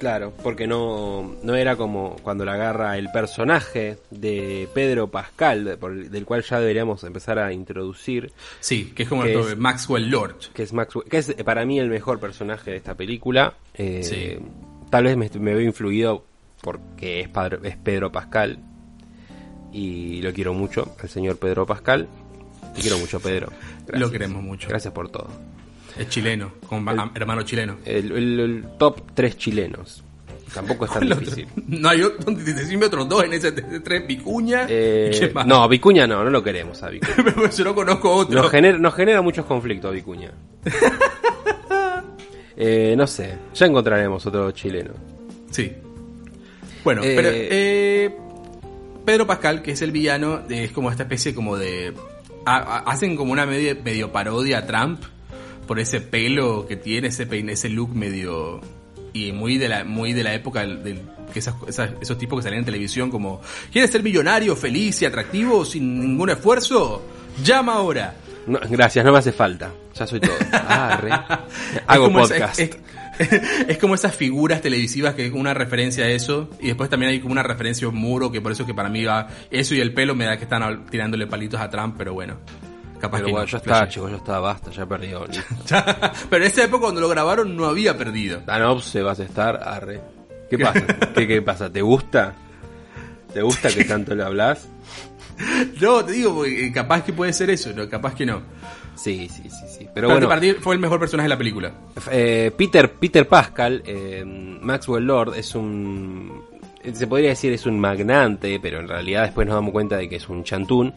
[0.00, 5.76] Claro, porque no, no era como cuando la agarra el personaje de Pedro Pascal, de-
[5.76, 9.58] por- del cual ya deberíamos empezar a introducir, Sí, que es como Que el es-
[9.58, 10.36] Maxwell Lord.
[10.54, 13.54] que es Maxwell, que es para mí el mejor personaje de esta película.
[13.74, 14.38] Eh, Sí.
[14.90, 16.24] Tal vez me, me veo influido
[16.62, 18.58] porque es, padre- es Pedro Pascal
[19.72, 22.08] y lo quiero mucho, al señor Pedro Pascal.
[22.74, 23.48] Te quiero mucho, Pedro.
[23.86, 24.00] Gracias.
[24.00, 24.68] Lo queremos mucho.
[24.68, 25.28] Gracias por todo.
[26.00, 27.76] Es chileno, con hermano chileno.
[27.84, 30.02] El, el- el top 3 chilenos.
[30.54, 31.46] Tampoco es tan difícil.
[31.68, 34.66] No hay otro, decime otros dos en ese tres, Vicuña.
[34.68, 35.46] Eh, ¿y qué más?
[35.46, 37.14] no, Vicuña no, no lo queremos a Vicuña.
[37.24, 38.42] Pero yo no conozco otro.
[38.42, 40.32] Nos genera, nos genera muchos conflictos Vicuña.
[42.62, 44.90] Eh, no sé, ya encontraremos otro chileno.
[45.50, 45.72] Sí.
[46.84, 48.16] Bueno, Eh, pero eh,
[49.04, 51.94] Pedro Pascal, que es el villano, es como esta especie como de...
[52.44, 55.00] a- a- hacen como una medio, medio parodia a Trump
[55.70, 58.60] por ese pelo que tiene, ese peine, ese look medio...
[59.12, 61.02] Y muy de la, muy de la época del-
[61.32, 65.04] que esas, esas- esos tipos que salían en televisión como ¿Quieres ser millonario, feliz y
[65.04, 67.04] atractivo sin ningún esfuerzo?
[67.44, 68.16] Llama ahora.
[68.48, 69.70] No, gracias, no me hace falta.
[69.94, 70.34] Ya soy todo.
[70.52, 71.12] Ah, re.
[71.86, 72.58] Hago Es como esa- podcast.
[72.58, 72.70] es,
[73.20, 76.50] es- es como esas figuras televisivas que es una referencia a eso.
[76.60, 78.88] Y después también hay como una referencia a un muro, que por eso que para
[78.88, 79.28] mí va.
[79.52, 82.38] Eso y el pelo me da que están tirándole palitos a Trump, pero bueno.
[83.00, 85.24] Capaz Pero que bueno, no, ya está, chicos, ya está, basta, ya perdió.
[86.30, 88.42] pero en esa época cuando lo grabaron no había perdido.
[88.44, 90.00] Danop se vas a estar, arre.
[90.50, 90.86] ¿Qué pasa?
[91.14, 91.70] ¿Qué, ¿Qué pasa?
[91.72, 92.34] ¿Te gusta?
[93.32, 94.68] ¿Te gusta que tanto le hablas?
[95.80, 98.42] no, te digo, porque eh, capaz que puede ser eso, no, capaz que no.
[98.96, 99.78] Sí, sí, sí, sí.
[99.78, 101.72] Pero Pero bueno, para ti fue el mejor personaje de la película.
[102.10, 104.22] eh, Peter, Peter Pascal, eh,
[104.60, 106.42] Maxwell Lord, es un.
[106.92, 110.16] Se podría decir es un magnante, pero en realidad después nos damos cuenta de que
[110.16, 110.92] es un chantún.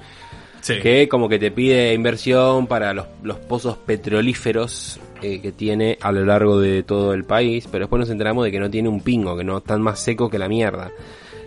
[0.64, 0.80] Sí.
[0.82, 6.12] que como que te pide inversión para los, los pozos petrolíferos eh, que tiene a
[6.12, 9.02] lo largo de todo el país, pero después nos enteramos de que no tiene un
[9.02, 10.92] pingo, que no están más secos que la mierda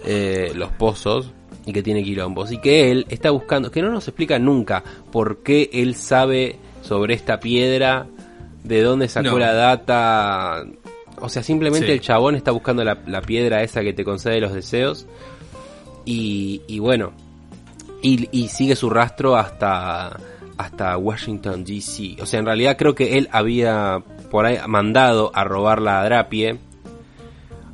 [0.04, 1.32] eh, los pozos
[1.64, 5.42] y que tiene quilombos y que él está buscando, que no nos explica nunca por
[5.42, 8.06] qué él sabe sobre esta piedra,
[8.64, 9.38] de dónde sacó No.
[9.38, 10.64] la data,
[11.20, 11.92] o sea, simplemente Sí.
[11.92, 15.06] el chabón está buscando la, la piedra esa que te concede los deseos
[16.04, 17.12] y, y bueno,
[18.06, 20.16] y, y sigue su rastro hasta
[20.58, 22.16] hasta Washington DC.
[22.22, 26.58] O sea, en realidad creo que él había por ahí mandado a robar la Drapie.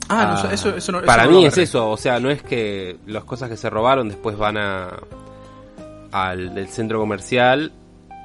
[0.09, 2.97] Ah, no, Ah, eso, eso no para mí es eso, o sea, no es que
[3.07, 4.88] las cosas que se robaron después van a
[6.11, 7.73] al del centro comercial,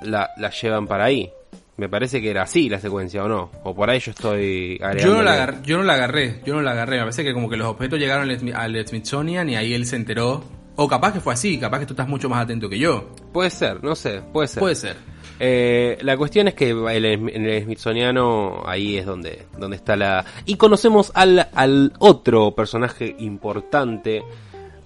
[0.02, 1.30] la, la llevan para ahí.
[1.78, 3.52] Me parece que era así la secuencia, ¿o no?
[3.64, 6.62] O por ahí yo estoy Yo no, la agarré, yo no la agarré, yo no
[6.62, 6.98] la agarré.
[6.98, 10.44] Me parece que como que los objetos llegaron al Smithsonian y ahí él se enteró.
[10.80, 13.10] O capaz que fue así, capaz que tú estás mucho más atento que yo.
[13.34, 14.60] Puede ser, no sé, puede ser.
[14.60, 14.96] Puede ser.
[15.40, 20.24] Eh, la cuestión es que el, en el Smithsoniano ahí es donde, donde está la...
[20.46, 24.24] Y conocemos al, al otro personaje importante,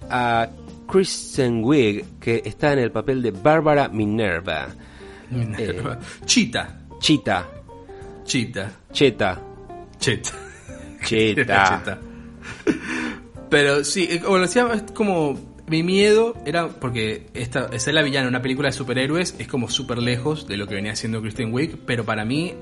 [0.08, 0.48] a
[0.90, 4.68] Kristen Wiig, que está en el papel de Bárbara Minerva.
[5.30, 5.82] Eh.
[6.24, 7.48] Chita, Chita,
[8.24, 9.40] chita, Cheta,
[9.98, 10.00] cheta.
[10.00, 10.34] Cheta.
[11.04, 11.98] Cheta.
[13.50, 18.42] Pero sí, eh, decía, es como mi miedo era porque esta ser la villana una
[18.42, 22.04] película de superhéroes es como súper lejos de lo que venía haciendo Kristen Wiig, pero
[22.04, 22.52] para mí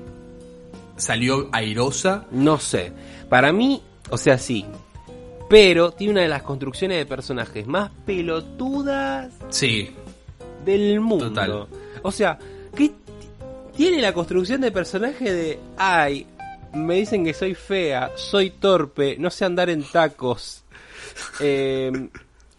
[0.95, 2.25] salió airosa.
[2.31, 2.93] No sé.
[3.27, 4.65] Para mí, o sea, sí.
[5.49, 9.89] Pero tiene una de las construcciones de personajes más pelotudas Sí,
[10.63, 11.27] del mundo.
[11.27, 11.67] Total.
[12.03, 12.39] O sea,
[12.73, 12.91] que
[13.75, 16.27] tiene la construcción de personaje de, ay,
[16.73, 20.63] me dicen que soy fea, soy torpe, no sé andar en tacos.
[21.41, 21.91] Eh,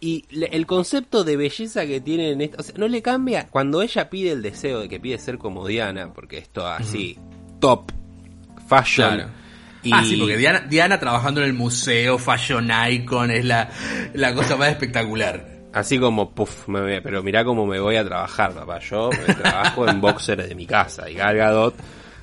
[0.05, 3.47] y le- el concepto de belleza que tiene en esto, o sea, no le cambia
[3.49, 7.17] cuando ella pide el deseo de que pide ser como Diana, porque esto así,
[7.59, 7.91] top,
[8.67, 9.15] fashion.
[9.15, 9.29] claro.
[9.85, 13.69] Y, Ah, sí, porque Diana, Diana trabajando en el museo, Fashion Icon, es la,
[14.13, 15.45] la cosa más espectacular.
[15.73, 18.79] Así como, puff, me pero mirá cómo me voy a trabajar, papá.
[18.79, 21.09] Yo me trabajo en boxer de mi casa.
[21.09, 21.75] Y Gal Gadot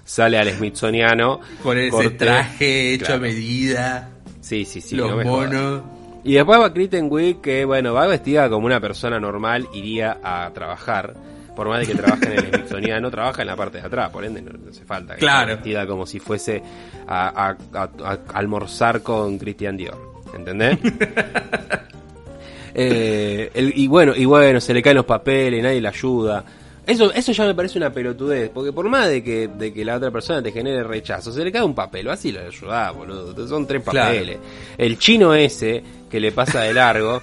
[0.05, 1.41] sale al Smithsoniano.
[1.63, 4.09] Con ese corte- traje hecho a medida,
[4.41, 4.97] Sí, sí, sí.
[4.97, 5.83] los no monos.
[6.25, 10.51] Y después va Kristen Wiig, que bueno, va vestida como una persona normal, iría a
[10.53, 11.15] trabajar.
[11.57, 14.25] Por más de que trabaje en el Smithsoniano, trabaja en la parte de atrás, por
[14.25, 15.49] ende no, no hace falta que Claro.
[15.57, 16.63] vestida como si fuese
[17.07, 19.99] a, a- a- a almorzar con Christian Dior.
[20.35, 20.79] ¿Entendés?
[22.73, 26.45] Eh, el- y bueno, y bueno, se le caen los papeles, nadie le ayuda.
[26.87, 29.97] Eso, eso ya me parece una pelotudez, porque por más de que, de que la
[29.97, 33.47] otra persona te genere rechazo, se le cae un papel, así lo ayudás, boludo.
[33.47, 34.09] Son tres Claro.
[34.09, 34.39] papeles.
[34.77, 37.21] El chino ese, que le pasa de largo,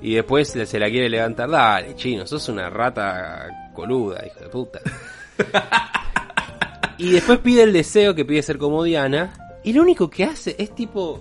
[0.00, 4.48] y después se se la quiere levantar, dale, chino, sos una rata coluda, hijo de
[4.48, 4.80] puta.
[6.98, 9.32] y después pide el deseo que pide ser como Diana,
[9.64, 11.20] y lo único que hace es tipo,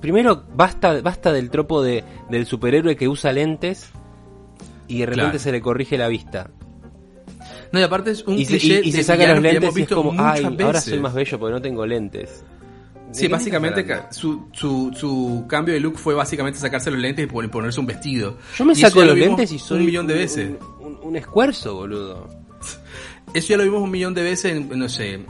[0.00, 3.90] Primero, basta, basta del tropo de, del superhéroe que usa lentes
[4.88, 5.38] y de repente Claro.
[5.38, 6.50] se le corrige la vista.
[7.72, 9.82] No, y aparte es un Y se, cliché y- y se saca los lentes y
[9.82, 10.84] es como, ay, ahora veces".
[10.84, 12.44] soy más bello porque no tengo lentes.
[13.08, 17.26] ¿De Sí, básicamente su, su, su cambio de look fue básicamente sacarse los lentes y
[17.28, 18.36] pon- ponerse un vestido.
[18.56, 20.50] Yo me Y saco los lentes y soy un millón de veces.
[20.80, 22.28] Un, un- un escuerzo, boludo.
[23.34, 25.20] Eso ya lo vimos un millón de veces, en- no sé,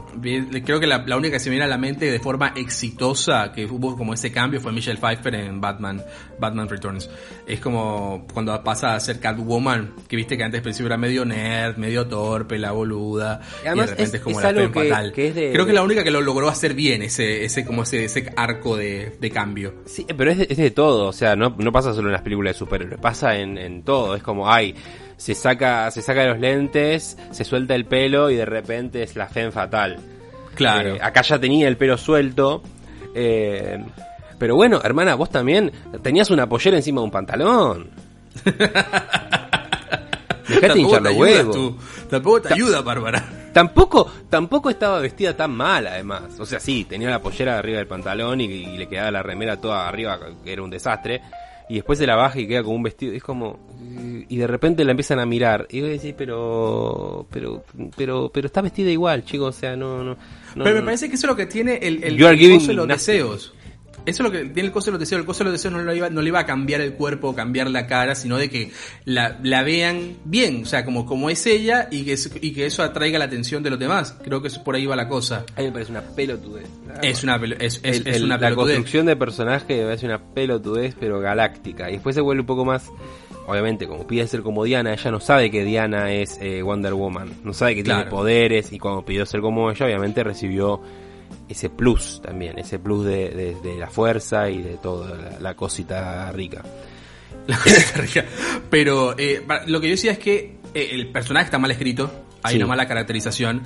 [0.65, 3.53] creo que la, la única que se me viene a la mente de forma exitosa
[3.53, 6.03] que hubo como ese cambio fue Michelle Pfeiffer en Batman,
[6.39, 7.11] Batman Returns.
[7.47, 11.25] Es como cuando pasa a ser Catwoman, que viste que antes al principio era medio
[11.25, 14.53] nerd, medio torpe, la boluda, Y además y de repente es- es, como es la
[14.73, 15.13] que- fatal.
[15.13, 17.65] que es de- creo que de- la única que lo logró hacer bien, ese, ese
[17.65, 19.75] como ese, ese arco de, de cambio.
[19.87, 22.23] Sí, pero es de, es de todo, o sea, no, no pasa solo en las
[22.23, 24.75] películas de superhéroes, pasa en, en todo, es como, ay,
[25.19, 29.27] se saca, se saca los lentes, se suelta el pelo y de repente es la
[29.27, 29.99] femme fatal.
[30.55, 30.95] Claro.
[30.95, 32.63] Eh, acá ya tenía el pelo suelto,
[33.15, 33.85] eh,
[34.39, 37.91] pero bueno, hermana, vos también tenías una pollera encima de un pantalón.
[40.49, 41.55] Dejate hinchar los huevos.
[41.55, 41.77] tú,
[42.09, 43.51] tampoco te ayuda, Bárbara.
[43.53, 46.39] Tampoco, tampoco estaba vestida tan mal, además.
[46.39, 49.61] O sea, sí, tenía la pollera arriba del pantalón y, y le quedaba la remera
[49.61, 51.23] toda arriba, que era un desastre.
[51.69, 53.13] Y después se la baja y queda como un vestido.
[53.13, 53.59] Es como.
[54.29, 55.67] Y de repente la empiezan a mirar.
[55.71, 57.27] Y vos decís, pero.
[57.31, 57.65] Pero.
[57.97, 58.31] Pero.
[58.33, 59.57] Pero está vestida igual, chicos.
[59.57, 60.03] O sea, no.
[60.03, 60.17] no,
[60.55, 62.41] no Pero me parece que eso es lo que tiene el, el, You are el
[62.41, 62.99] giving gozo de los nothing.
[62.99, 63.55] deseos.
[64.07, 65.21] Eso es lo que tiene el coso de los deseos.
[65.21, 67.29] El coso de los deseos no, lo iba, no le iba a cambiar el cuerpo
[67.29, 68.71] o cambiar la cara, sino de que
[69.05, 72.67] la, la vean bien, o sea, como, como es ella y que, es- y que
[72.67, 74.17] eso atraiga la atención de los demás.
[74.25, 75.45] Creo que eso por ahí va la cosa.
[75.57, 76.67] A mí me parece una pelotudez.
[77.03, 78.75] Es una, pelo- es, es, El- es el- una la pelotudez.
[78.77, 81.91] construcción de personaje me parece una pelotudez, pero galáctica.
[81.91, 82.91] Y después se vuelve un poco más.
[83.47, 87.31] Obviamente, como pide ser como Diana, ella no sabe que Diana es eh, Wonder Woman.
[87.45, 88.73] No sabe que tiene poderes.
[88.73, 90.83] Y cuando pidió ser como ella, obviamente recibió
[91.49, 92.59] ese plus también.
[92.59, 96.63] Ese plus de, de- de la fuerza y de toda la, la cosita rica.
[97.47, 98.25] La cosa rica.
[98.71, 102.11] Pero eh, lo que yo decía es que eh, el personaje está mal escrito,
[102.43, 102.57] hay Sí.
[102.59, 103.63] una mala caracterización,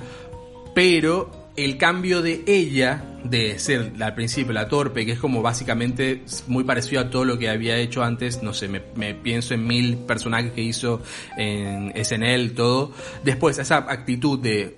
[0.73, 6.23] pero el cambio de ella, de ser al principio la torpe, que es como básicamente
[6.47, 9.67] muy parecido a todo lo que había hecho antes, no sé, me, me pienso en
[9.67, 11.01] mil personajes que hizo
[11.37, 12.91] en SNL, todo.
[13.23, 14.77] Después, esa actitud de,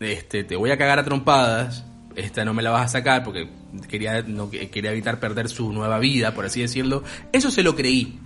[0.00, 1.84] de, este, te voy a cagar a trompadas,
[2.16, 3.48] esta no me la vas a sacar porque
[3.88, 7.02] quería, no, quería evitar perder su nueva vida, por así decirlo,
[7.32, 8.18] eso se lo creí.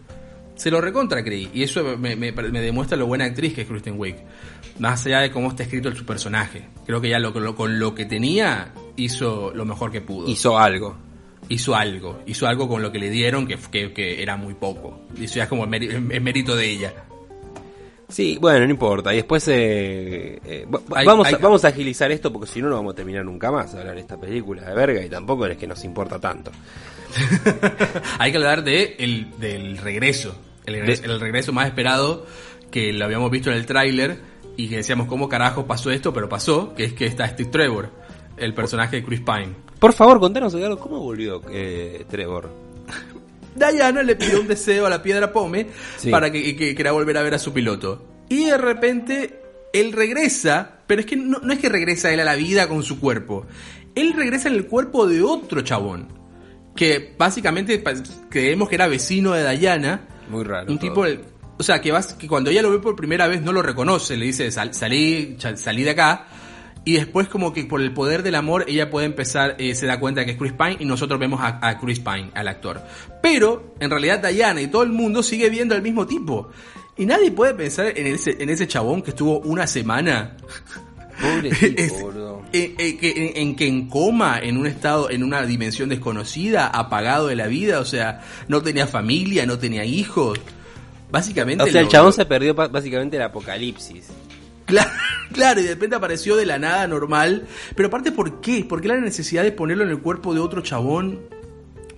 [0.54, 1.50] Se lo recontra creí.
[1.54, 4.16] Y eso me, me- me demuestra lo buena actriz que es Kristen Wiig.
[4.78, 6.68] Más allá de cómo está escrito el, su personaje.
[6.84, 10.28] Creo que ya lo, lo- con lo que tenía hizo lo mejor que pudo.
[10.28, 10.96] Hizo algo.
[11.48, 12.20] Hizo algo.
[12.26, 15.00] Hizo algo con lo que le dieron que, que, que era muy poco.
[15.18, 16.94] Y eso ya es como el mérito de ella.
[18.10, 19.12] Sí, bueno, no importa.
[19.12, 22.68] Y después eh, eh, Hay- vamos, hay- a, vamos a agilizar esto porque si no,
[22.68, 25.46] no vamos a terminar nunca más a hablar de esta película de verga y tampoco
[25.46, 26.50] es que nos importa tanto.
[28.18, 30.34] Hay que hablar de el, del regreso.
[30.66, 32.26] El regreso, De- el regreso más esperado
[32.70, 34.18] que lo habíamos visto en el tráiler
[34.56, 37.90] y que decíamos cómo carajo pasó esto, pero pasó, que es que está Steve Trevor,
[38.36, 39.54] el personaje de Chris Pine.
[39.78, 40.54] Por favor, contanos.
[40.78, 42.50] ¿Cómo volvió eh, Trevor?
[43.54, 45.66] Diana le pidió un deseo a la piedra Pome
[45.98, 46.10] Sí.
[46.10, 48.06] para que, que quería volver a ver a su piloto.
[48.28, 49.40] Y de repente
[49.72, 52.82] él regresa, pero es que no, no es que regresa él a la vida con
[52.82, 53.46] su cuerpo.
[53.94, 56.08] Él regresa en el cuerpo de otro chabón.
[56.76, 57.82] Que básicamente
[58.28, 60.06] creemos que era vecino de Diana.
[60.30, 60.70] Muy raro.
[60.70, 60.88] Un todo.
[60.88, 61.04] tipo,
[61.58, 64.16] o sea, que, vas, que cuando ella lo ve por primera vez no lo reconoce,
[64.16, 66.26] le dice, "Sal- salí, salí de acá.
[66.84, 70.00] Y después como que por el poder del amor ella puede empezar, eh, se da
[70.00, 72.80] cuenta que es Chris Pine y nosotros vemos a, a Chris Pine, al actor.
[73.22, 76.50] Pero en realidad Diana y todo el mundo sigue viendo al mismo tipo.
[76.96, 80.36] Y nadie puede pensar en ese, en ese chabón que estuvo una semana
[81.20, 82.42] Pobre tipo, es- boludo.
[82.52, 86.66] en, en que- en- en que en coma, en un estado, en una dimensión desconocida,
[86.66, 90.38] apagado de la vida, o sea, no tenía familia, no tenía hijos.
[91.10, 91.64] Básicamente.
[91.64, 94.06] O sea, el chabón lo- se perdió básicamente el apocalipsis.
[94.64, 94.90] Claro,
[95.32, 97.46] claro, y de repente apareció de la nada normal.
[97.74, 98.64] Pero aparte, ¿por qué?
[98.64, 101.20] ¿Por qué la necesidad de ponerlo en el cuerpo de otro chabón?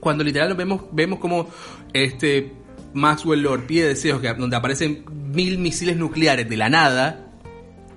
[0.01, 1.49] Cuando literal vemos, vemos como
[1.93, 2.53] este
[2.95, 7.27] Maxwell Lord pide deseos que, donde aparecen mil misiles nucleares de la nada.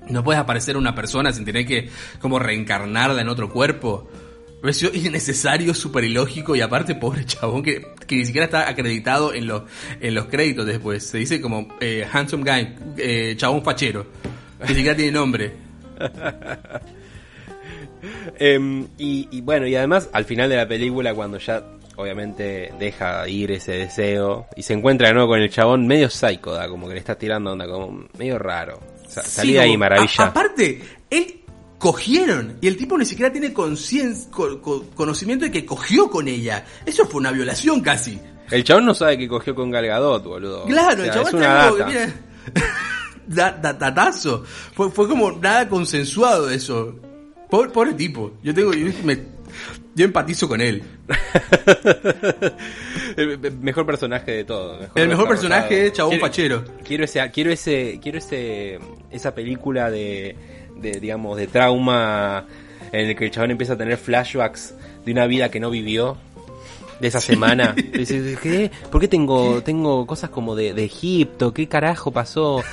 [0.10, 4.08] No puedes aparecer una persona sin tener que como reencarnarla en otro cuerpo.
[4.62, 9.48] Pareció innecesario, súper ilógico y aparte pobre chabón que, que ni siquiera está acreditado en
[9.48, 9.64] los,
[10.00, 11.04] en los créditos después.
[11.04, 14.08] Se dice como eh, handsome guy, eh, chabón fachero.
[14.68, 15.52] Ni siquiera tiene nombre.
[18.38, 21.64] Em, y, y bueno, y además al final de la película, cuando ya
[21.96, 26.52] obviamente deja ir ese deseo y se encuentra de nuevo con el chabón medio psycho,
[26.54, 28.80] da, como que le está tirando onda, como medio raro.
[29.08, 30.24] Sa- salí Sí, ahí, como- maravilla.
[30.24, 31.42] a- aparte, él
[31.80, 36.28] cogieron y el tipo ni siquiera tiene concien- co- co- conocimiento de que cogió con
[36.28, 36.64] ella.
[36.86, 38.20] Eso fue una violación casi.
[38.52, 40.66] El chabón no sabe que cogió con Galgadot, boludo.
[40.66, 41.90] Claro, O sea, el chabón es una está como data.
[41.90, 42.14] mira,
[43.28, 44.44] da- da- datazo.
[44.74, 46.96] Fue, fue como nada consensuado eso.
[47.50, 48.34] Pobre, pobre tipo.
[48.44, 49.20] Yo tengo, yo, me-
[49.96, 50.84] yo empatizo con él.
[53.18, 54.80] el me- mejor personaje de todo.
[54.96, 56.64] El mejor personaje es Chabón Quiero- Fachero.
[56.84, 58.80] Quiero ese, quiero ese, quiero ese,
[59.12, 60.36] esa película de,
[60.78, 62.46] de, digamos, de trauma
[62.92, 64.74] en el que el chabón empieza a tener flashbacks
[65.06, 66.18] de una vida que no vivió.
[67.00, 67.76] De esa semana.
[67.94, 68.72] Dice, ¿qué?
[68.90, 71.54] ¿Por qué tengo, tengo cosas como de, de Egipto?
[71.54, 72.64] ¿Qué carajo pasó?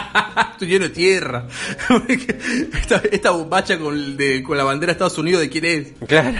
[0.52, 1.46] Estoy lleno de tierra.
[2.80, 5.92] esta, esta bombacha con, el de- con la bandera de Estados Unidos, ¿de quién es?
[6.08, 6.38] Claro.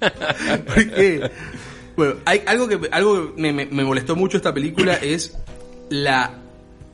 [0.66, 1.30] ¿Por qué?
[1.96, 5.36] Bueno, hay algo que algo que me, me- me molestó mucho esta película es
[5.90, 6.34] la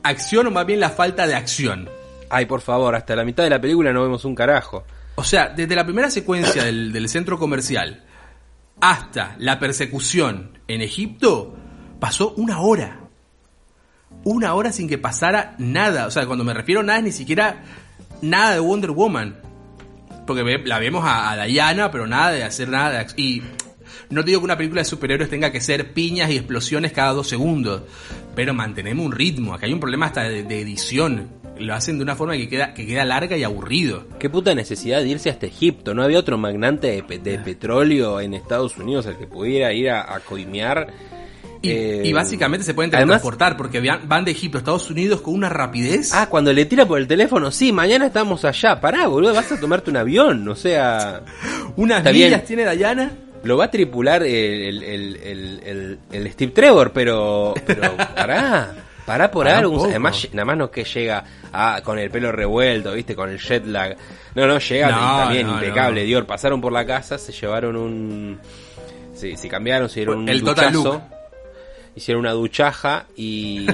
[0.02, 1.88] acción o más bien la falta de acción.
[2.30, 4.84] Ay, por favor, hasta la mitad de la película no vemos un carajo.
[5.16, 8.02] O sea, desde la primera secuencia del, del centro comercial
[8.80, 11.54] hasta la persecución en Egipto,
[12.00, 13.00] pasó una hora.
[14.24, 16.06] Una hora sin que pasara nada.
[16.06, 17.62] O sea, cuando me refiero a nada es ni siquiera
[18.22, 19.36] nada de Wonder Woman.
[20.26, 23.42] Porque la vemos a, a Diana, pero nada de hacer nada de Y
[24.08, 27.12] No te digo que una película de superhéroes tenga que ser piñas y explosiones cada
[27.12, 27.82] dos segundos,
[28.34, 29.52] pero mantenemos un ritmo.
[29.52, 31.28] Acá hay un problema hasta de, de edición.
[31.58, 34.08] Lo hacen de una forma que queda, que queda larga y aburrido.
[34.18, 35.92] Qué puta necesidad de irse hasta Egipto.
[35.94, 39.90] No había otro magnate de, pe- de petróleo en Estados Unidos al que pudiera ir
[39.90, 40.88] a, a coimear.
[41.64, 45.34] Y, Eh, y básicamente se pueden transportar porque van de Egipto a Estados Unidos con
[45.34, 46.12] una rapidez.
[46.14, 48.80] Ah, cuando le tira por el teléfono, sí, mañana estamos allá.
[48.80, 50.46] Pará, boludo, vas a tomarte un avión.
[50.48, 51.22] O sea,
[51.76, 53.10] Unas millas tiene Dayana.
[53.44, 58.74] lo va a tripular el, el, el, el- el Steve Trevor, pero, pero pará.
[59.04, 59.84] Pará por Pará algo.
[59.84, 63.66] Además, nada más no que llega ah, con el pelo revuelto, viste, con el jet
[63.66, 63.94] lag.
[64.34, 66.00] No, no, llega No, también no, impecable.
[66.00, 66.06] no.
[66.06, 68.38] Dior, pasaron por la casa, se llevaron un.
[69.14, 70.92] Sí, se cambiaron, se dieron un El total duchazo.
[70.94, 71.02] look.
[71.96, 73.66] Hicieron una duchaja y.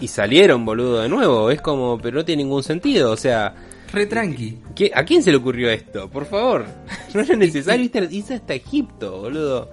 [0.00, 1.50] y salieron, boludo, de nuevo.
[1.50, 3.10] Es como, pero no tiene ningún sentido.
[3.12, 3.54] O sea,
[3.92, 4.58] Re tranqui.
[4.74, 6.10] ¿qué- ¿a quién se le ocurrió esto?
[6.10, 6.66] Por favor.
[7.14, 9.70] No era necesario irse hasta Egipto, boludo.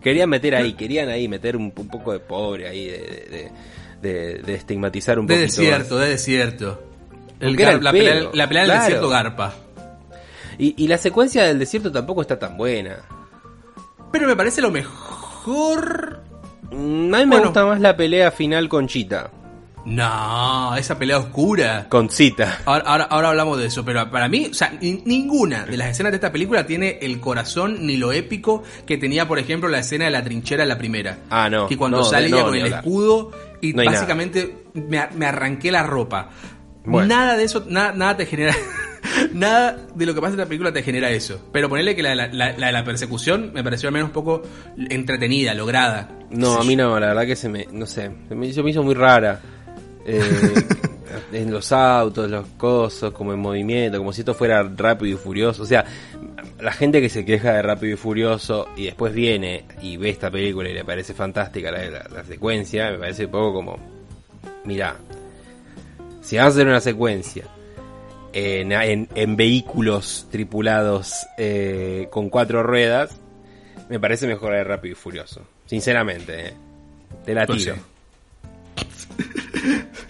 [0.00, 3.50] Querían meter ahí, querían ahí meter un, un poco de pobre ahí, de,
[4.02, 5.60] de, de- de estigmatizar un De poquito.
[5.62, 6.82] desierto, de desierto.
[7.40, 9.54] El gar- el la, pelea, la pelea del desierto garpa.
[10.58, 12.98] y la secuencia del desierto tampoco está tan buena.
[14.12, 16.22] Pero me parece lo mejor.
[16.70, 17.44] Mm, A mí me Bueno.
[17.44, 19.30] gusta más la pelea final con Chita.
[19.86, 21.86] No, esa pelea oscura.
[21.90, 22.60] Con Cita.
[22.64, 25.88] Ahora, ahora, ahora hablamos de eso, pero para mí, o sea, ni- ninguna de las
[25.90, 29.80] escenas de esta película tiene el corazón ni lo épico que tenía, por ejemplo, la
[29.80, 31.18] escena de la trinchera en la primera.
[31.28, 31.66] Ah, no.
[31.68, 32.78] Que cuando No, sale ella no, con el hablar.
[32.80, 36.30] escudo y No básicamente me, me arranqué la ropa.
[36.86, 37.06] Bueno.
[37.08, 38.54] Nada de eso, nada, nada te genera.
[39.32, 41.40] nada de lo que pasa en la película te genera eso.
[41.52, 44.12] Pero ponerle que la, la- la- la de la persecución me pareció al menos un
[44.12, 44.42] poco
[44.90, 46.10] entretenida, lograda.
[46.30, 48.94] No, a mí no, la verdad que se me, no sé, se me, hizo muy
[48.94, 49.40] rara.
[50.06, 50.20] Eh,
[51.32, 55.62] en los autos, los cosos, como en movimiento, como si esto fuera rápido y furioso.
[55.62, 55.84] O sea,
[56.60, 60.30] la gente que se queja de rápido y furioso y después viene y ve esta
[60.30, 63.78] película y le parece fantástica la, la- la secuencia, me parece un poco como,
[64.64, 64.96] mira,
[66.22, 67.44] si vas a hacer una secuencia
[68.34, 73.20] en, en- en vehículos tripulados eh, con cuatro ruedas,
[73.88, 75.42] me parece mejor de Rápido y Furioso.
[75.66, 76.54] Sinceramente, eh.
[77.24, 77.76] Te la Pues tiro.
[77.76, 77.80] sí.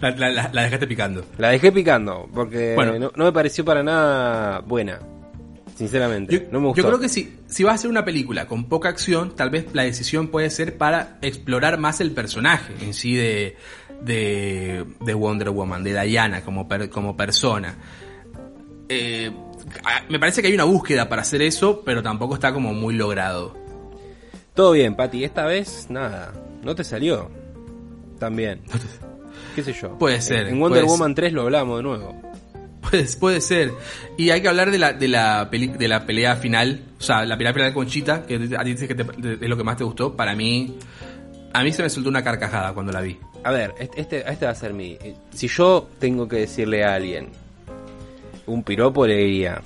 [0.01, 1.25] La, la- la- la dejaste picando.
[1.39, 2.99] La dejé picando, porque Bueno.
[2.99, 4.99] no, no me pareció para nada buena.
[5.77, 6.83] Sinceramente, Yo, no me gustó.
[6.83, 9.67] yo creo que si, si vas a hacer una película con poca acción, tal vez
[9.73, 13.57] la decisión puede ser para explorar más el personaje en sí de,
[14.03, 17.75] de, de Wonder Woman, de Diana como, per- como persona.
[18.89, 19.31] Eh,
[20.09, 23.57] me parece que hay una búsqueda para hacer eso, pero tampoco está como muy logrado.
[24.55, 25.25] Todo bien, Pati.
[25.25, 26.33] Esta vez, nada.
[26.63, 27.31] No te salió.
[28.19, 28.61] También.
[29.55, 29.97] ¿Qué sé yo?
[29.99, 32.21] Puede ser, En Wonder Woman 3 lo hablamos de nuevo.
[32.83, 33.73] Puede, puede ser.
[34.19, 36.83] Y hay que hablar de la, de la, peli- de la pelea final.
[36.99, 39.05] O sea, la pelea final con Chita, que a ti dices que te-
[39.45, 40.15] es lo que más te gustó.
[40.15, 40.77] Para mí,
[41.53, 43.19] a mí se me soltó una carcajada cuando la vi.
[43.43, 44.93] A ver, este, este, este va a ser mi.
[45.01, 47.29] eh, Si yo tengo que decirle a alguien
[48.47, 49.61] un piropo, le diría: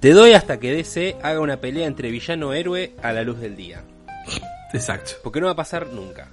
[0.00, 3.56] Te doy hasta que DC haga una pelea entre villano héroe a la luz del
[3.56, 3.82] día.
[4.72, 5.12] Exacto.
[5.22, 6.28] Porque no va a pasar nunca.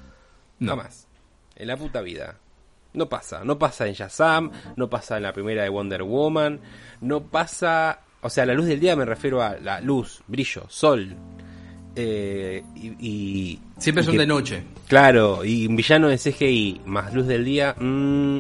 [0.59, 0.71] No.
[0.71, 1.07] Jamás.
[1.55, 2.35] En la puta vida.
[2.93, 3.43] No pasa.
[3.43, 4.51] No pasa en Shazam.
[4.75, 6.59] No pasa en la primera de Wonder Woman.
[7.01, 7.99] No pasa.
[8.21, 11.13] O sea, la luz del día me refiero a la luz, brillo, sol.
[11.95, 14.63] Eh, y, y- Siempre y son que- de noche.
[14.87, 17.75] Claro, y un villano de CGI más luz del día.
[17.77, 18.39] mm,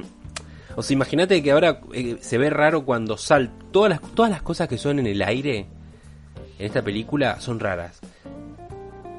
[0.75, 3.51] o sea, imagínate que ahora eh, se ve raro cuando sal.
[3.71, 5.67] Todas las, todas las cosas que son en el aire
[6.59, 7.99] en esta película son raras.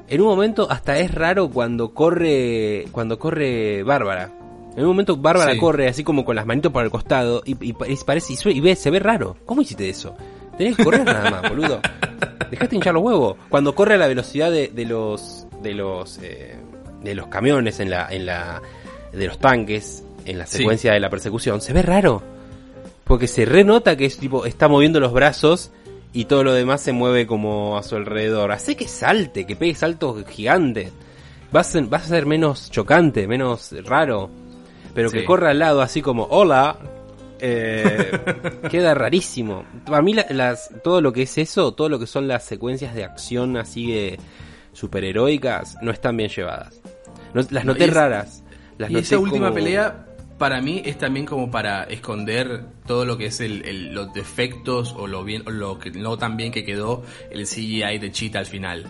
[0.07, 4.31] En un momento hasta es raro cuando corre cuando corre Bárbara.
[4.75, 5.59] En un momento Bárbara Sí.
[5.59, 8.59] corre así como con las manitos por el costado y, y y parece y, y
[8.61, 9.35] ve, se ve raro.
[9.45, 10.15] ¿Cómo hiciste eso?
[10.57, 11.79] Tenés que correr nada más, boludo.
[12.51, 13.37] Dejaste hinchar los huevos.
[13.49, 16.55] Cuando corre a la velocidad de, de los de los eh,
[17.03, 18.61] de los camiones en la en la
[19.11, 20.57] de los tanques en la Sí.
[20.59, 22.21] secuencia de la persecución, se ve raro.
[23.03, 25.71] Porque se renota que es tipo está moviendo los brazos
[26.13, 28.51] y todo lo demás se mueve como a su alrededor.
[28.51, 30.91] Hace que salte, que pegue saltos gigantes.
[31.51, 34.29] Vas a, vas a ser menos chocante, menos raro.
[34.95, 36.77] Pero que corra al lado así como hola.
[37.39, 38.11] eh,
[38.71, 39.65] queda rarísimo.
[39.85, 42.95] Para mí la- las, todo lo que es eso, todo lo que son las secuencias
[42.95, 44.17] de acción así de
[44.73, 46.79] superheroicas, no están bien llevadas.
[47.33, 48.43] No- las No, noté es- raras.
[48.77, 50.05] Las y noté esa última como- pelea,
[50.37, 54.93] para mí, es también como para esconder todo lo que es el, el- los defectos
[54.97, 58.39] o lo bien o lo que no tan bien que quedó el CGI de Cheetah
[58.39, 58.85] al final.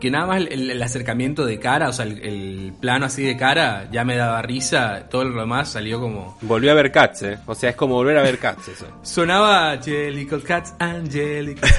[0.00, 4.04] Que nada más el, acercamiento de cara, o sea, el, plano así de cara, ya
[4.04, 5.08] me daba risa.
[5.08, 6.36] Todo lo demás salió como.
[6.42, 7.38] Volvió a ver Cats, eh.
[7.46, 8.86] O sea, es como volver a ver Cats eso.
[9.02, 11.70] Sonaba Angelical Cats, Angelical.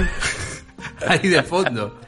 [1.08, 2.00] ahí de fondo.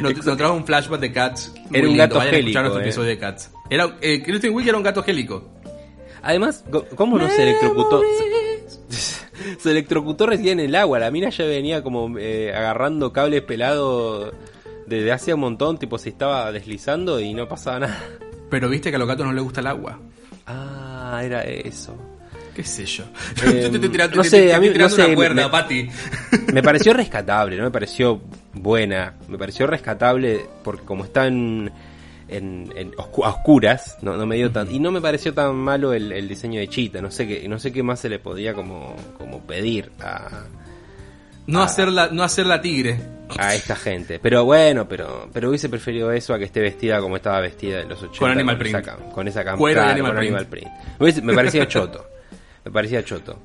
[0.00, 1.52] Nos, nos trajo un flashback de Cats.
[1.72, 1.98] Era un lindo.
[2.04, 2.82] gato Vayan gélico, eh.
[2.82, 3.50] episodio de Cats.
[3.68, 5.51] Era, eh, Kristen Wiig era un gato gélico.
[6.22, 6.64] Además,
[6.96, 8.00] ¿cómo no se electrocutó?
[9.58, 10.98] Se electrocutó recién en el agua.
[11.00, 14.32] La mina ya venía como eh, agarrando cables pelados
[14.86, 15.78] desde hace un montón.
[15.78, 18.04] Tipo, se estaba deslizando y no pasaba nada.
[18.50, 19.98] Pero viste que a los gatos no les gusta el agua.
[20.46, 21.96] Ah, era eso.
[22.54, 23.04] ¿Qué sé yo?
[23.44, 25.88] Eh, te no sé, a mí- no sé, una cuerda, me- Pati.
[26.52, 28.20] Me pareció rescatable, no me pareció
[28.52, 29.16] buena.
[29.28, 31.72] Me pareció rescatable porque como está en,
[32.32, 34.70] en, en oscu- a oscuras, no, no me dio tan...
[34.74, 37.00] Y no me pareció tan malo el, el diseño de Chita.
[37.00, 40.44] No sé qué, no sé qué más se le podía como, como pedir a,
[41.46, 42.98] No hacerla, no hacerla tigre.
[43.38, 44.18] a esta gente.
[44.20, 47.88] Pero bueno, pero pero hubiese preferido eso a que esté vestida como estaba vestida en
[47.88, 48.18] los 80.
[48.18, 48.86] Con Animal esa Print.
[48.88, 50.34] cam- con esa cam- Cuero de claro, Animal con Print.
[50.36, 50.68] Animal Print.
[50.98, 52.06] Me hubiese- me parecía choto.
[52.64, 53.38] Me parecía choto.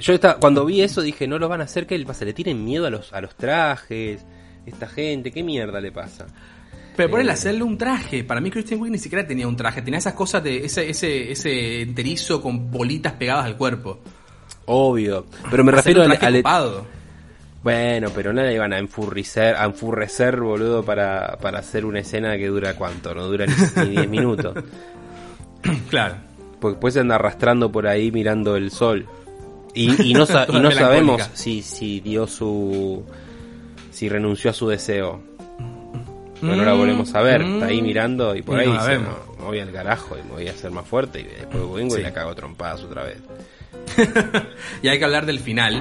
[0.00, 2.24] Yo estaba, cuando vi eso dije, no lo van a hacer, ¿qué le pasa?
[2.24, 4.24] ¿Le tienen miedo a los, a los trajes?
[4.66, 6.26] Esta gente, ¿qué mierda le pasa?
[6.96, 8.24] Pero por el hacerle un traje.
[8.24, 9.82] Para mí Kristen Wiig ni siquiera tenía un traje.
[9.82, 14.00] Tenía esas cosas de ese, ese, ese enterizo con bolitas pegadas al cuerpo.
[14.64, 15.26] Obvio.
[15.50, 16.84] Pero me refiero un al, traje al-.
[17.62, 22.36] Bueno, pero no le iban a enfurrecer, a enfurrecer, boludo, para, para hacer una escena
[22.36, 24.54] que dura cuánto, no dura ni ni 10 minutos.
[25.90, 26.14] Claro.
[26.60, 29.04] Porque después se anda arrastrando por ahí mirando el sol.
[29.74, 33.04] Y, y no, y no sabemos si, si dio su.
[33.90, 35.20] si renunció a su deseo.
[36.40, 37.42] Bueno, no la volvemos a ver.
[37.42, 38.74] Está ahí mirando y por Y ahí no.
[38.74, 41.20] "No, me voy al carajo y me voy a hacer más fuerte.
[41.20, 42.00] Y después vengo Sí.
[42.00, 43.18] y la cago trompadas otra vez.
[44.82, 45.80] Y hay que hablar del final,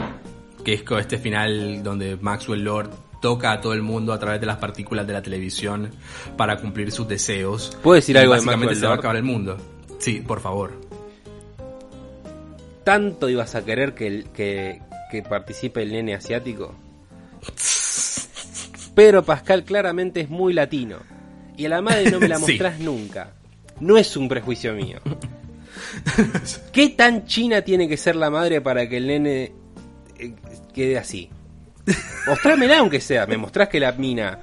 [0.64, 2.90] que es este final donde Maxwell Lord
[3.22, 5.90] toca a todo el mundo a través de las partículas de la televisión
[6.38, 7.76] para cumplir sus deseos.
[7.82, 9.00] ¿Puedo decir algo de Básicamente Maxwell se va a Lord?
[9.00, 9.58] acabar el mundo.
[10.00, 10.72] Sí, por favor.
[12.84, 14.80] ¿Tanto ibas a querer que, el- que,
[15.12, 16.76] que participe el nene asiático?
[18.96, 20.98] Pero Pascal claramente es muy latino.
[21.58, 22.42] Y a la madre no me la Sí.
[22.54, 23.32] mostrás nunca.
[23.80, 25.00] No es un prejuicio mío.
[26.72, 29.52] ¿Qué tan china tiene que ser la madre para que el nene
[30.18, 30.34] eh,
[30.74, 31.30] quede así?
[32.28, 33.26] Mostrámela aunque sea.
[33.28, 34.40] Me mostrás que la mina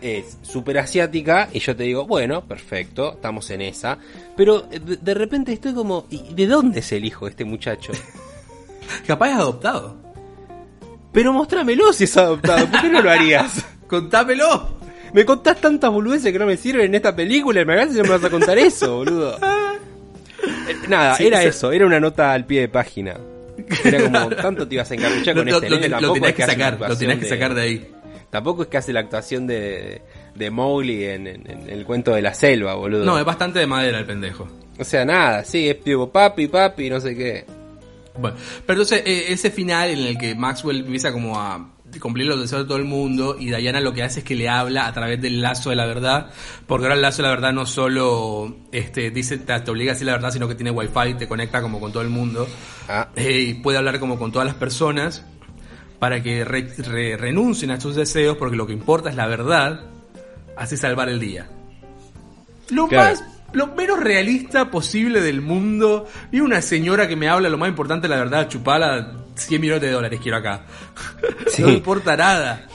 [0.00, 3.98] es súper asiática y yo te digo, bueno, perfecto, estamos en esa.
[4.36, 7.44] Pero eh, de, de repente estoy como, ¿y de dónde es el hijo de este
[7.44, 7.92] muchacho?
[9.06, 9.96] Capaz es adoptado.
[11.12, 13.64] Pero mostrámelo si es adoptado, ¿por qué no lo harías?
[13.90, 14.68] ¡Contámelo!
[15.12, 17.98] Me contás tantas boludeces que no me sirven en esta película y me hagas y
[17.98, 19.36] no me vas a contar eso, boludo.
[19.36, 23.16] Eh, Nada, Sí, era eso, era una nota al pie de página.
[23.84, 26.30] Era como, tanto te ibas a encapuchar Lo, con lo- este lo nene, lo tenías
[26.30, 27.90] es que sacar, lo tenías que sacar de ahí.
[28.30, 30.00] Tampoco es que hace la actuación de,
[30.36, 33.04] de Mowgli en, en- en el cuento de la selva, boludo.
[33.04, 34.46] No, es bastante de madera el pendejo.
[34.78, 37.44] O sea, nada, sí, es tipo papi, papi, no sé qué.
[38.16, 41.68] Bueno, pero entonces eh, ese final en el que Maxwell empieza como a
[41.98, 44.48] cumplir los deseos de todo el mundo y Diana lo que hace es que le
[44.48, 46.30] habla a través del lazo de la verdad,
[46.66, 49.94] porque ahora el lazo de la verdad no solo este dice te, te obliga a
[49.94, 52.46] decir la verdad, sino que tiene wifi, te conecta como con todo el mundo
[52.88, 55.24] Ah, eh, y puede hablar como con todas las personas
[55.98, 59.80] para que re- re- renuncien a sus deseos porque lo que importa es la verdad,
[60.56, 61.48] así salvar el día.
[62.70, 63.10] Lo Claro.
[63.10, 66.06] más lo menos realista posible del mundo.
[66.30, 69.12] Y una señora que me habla lo más importante, la verdad, chupala
[69.46, 70.64] 100 millones de dólares quiero acá.
[71.48, 71.62] Sí.
[71.62, 72.66] No me importa nada.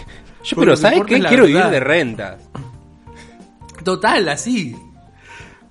[0.43, 1.20] yo, pero ¿sabes qué?
[1.20, 1.72] Quiero vivir verdad.
[1.72, 2.49] de rentas.
[3.84, 4.76] Total, así.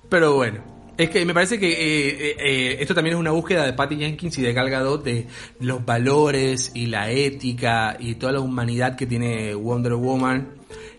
[0.09, 0.59] Pero bueno,
[0.97, 3.97] es que me parece que eh, eh, eh, esto también es una búsqueda de Patty
[3.97, 5.27] Jenkins y de Gal Gadot de
[5.59, 10.47] los valores y la ética y toda la humanidad que tiene Wonder Woman.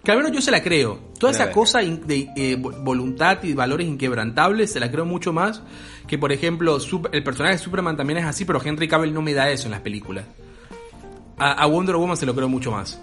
[0.07, 1.01] Que al menos yo se la creo.
[1.19, 5.63] Toda esa cosa de eh, vo- voluntad y valores inquebrantables se la creo mucho más
[6.07, 6.79] que, por ejemplo,
[7.11, 9.73] el personaje de Superman también es así, pero Henry Cavill no me da eso en
[9.73, 10.25] las películas.
[11.39, 13.03] A, a Wonder Woman se lo creo mucho más.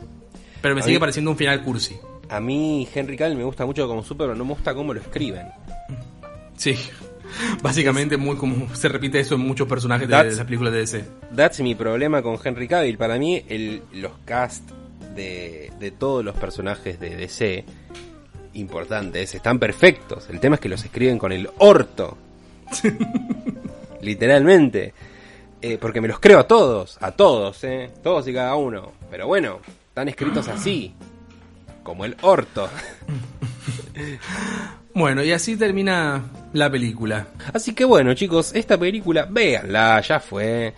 [0.61, 1.97] Pero me A sigue mí- pareciendo un final cursi.
[2.29, 5.01] A mí Henry Cavill me gusta mucho como super, pero no me gusta cómo lo
[5.01, 5.47] escriben.
[6.55, 6.73] Sí.
[7.61, 11.05] Básicamente muy como se repite eso en muchos personajes de, de las películas de DC.
[11.35, 12.97] That's mi problema con Henry Cavill.
[12.97, 14.63] Para mí, el, los cast
[15.15, 17.65] de, de todos los personajes de DC
[18.53, 20.29] importantes están perfectos.
[20.29, 22.17] El tema es que los escriben con el orto.
[24.01, 24.93] Literalmente.
[25.61, 27.89] Eh, porque me los creo a todos, a todos, eh.
[28.03, 28.91] Todos y cada uno.
[29.09, 30.93] Pero bueno, están escritos así.
[31.83, 32.69] Como el orto.
[34.95, 36.21] Bueno, y así termina
[36.53, 37.25] la película.
[37.51, 40.71] Así que bueno, chicos, esta película, véanla, ya fue.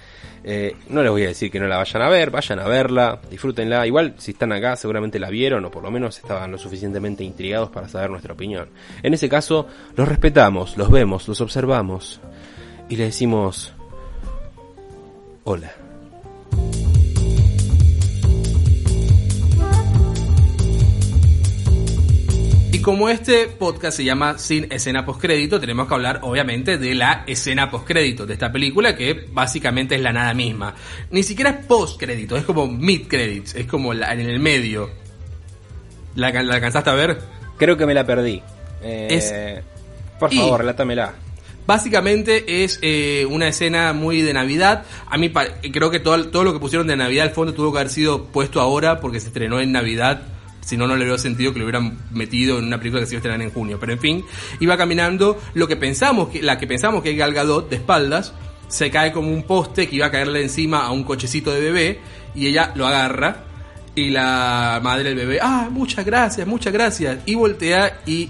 [0.48, 3.20] Eh, no les voy a decir que no la vayan a ver, vayan a verla,
[3.32, 3.88] disfrútenla.
[3.88, 7.72] Igual, si están acá, seguramente la vieron o por lo menos estaban lo suficientemente intrigados
[7.72, 8.70] para saber nuestra opinión.
[9.02, 12.22] En ese caso, los respetamos, los vemos, los observamos
[12.90, 13.74] y le decimos:
[15.46, 15.74] Hola.
[22.86, 27.72] Como este podcast se llama Sin escena postcrédito, tenemos que hablar obviamente de la escena
[27.72, 30.76] postcrédito de esta película que básicamente es la nada misma.
[31.10, 34.92] Ni siquiera es postcrédito, es como mid credits, es como la- en el medio.
[36.14, 37.18] ¿La, la alcanzaste a ver?
[37.58, 38.44] Creo que me la perdí.
[38.84, 41.16] Eh, Es- Por y- favor, relátamela.
[41.66, 44.86] Básicamente es eh, una escena muy de Navidad.
[45.08, 45.32] A mí
[45.74, 48.26] creo que todo, todo lo que pusieron de Navidad al fondo tuvo que haber sido
[48.26, 50.22] puesto ahora porque se estrenó en Navidad.
[50.66, 53.16] Si no, no le hubiera sentido que lo hubieran metido en una película que se
[53.16, 53.78] iba en junio.
[53.80, 54.26] Pero en fin,
[54.60, 58.34] iba caminando lo que pensamos, que, la que pensamos que es Gal Gadot de espaldas,
[58.68, 62.00] se cae como un poste que iba a caerle encima a un cochecito de bebé
[62.34, 63.44] y ella lo agarra
[63.94, 67.20] y la madre del bebé, ah, muchas gracias, muchas gracias.
[67.28, 68.30] Y voltea y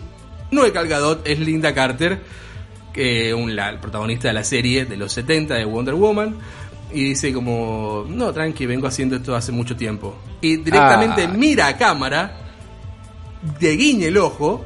[0.51, 2.19] no es Gal Gadot, es Linda Carter
[2.95, 6.35] que un, la, protagonista de la serie de los 70 de Wonder Woman.
[6.93, 10.15] Y dice como, no, tranqui, vengo haciendo esto hace mucho tiempo.
[10.41, 11.27] Y directamente Ah.
[11.35, 12.37] mira a cámara,
[13.59, 14.63] de guiñe el ojo,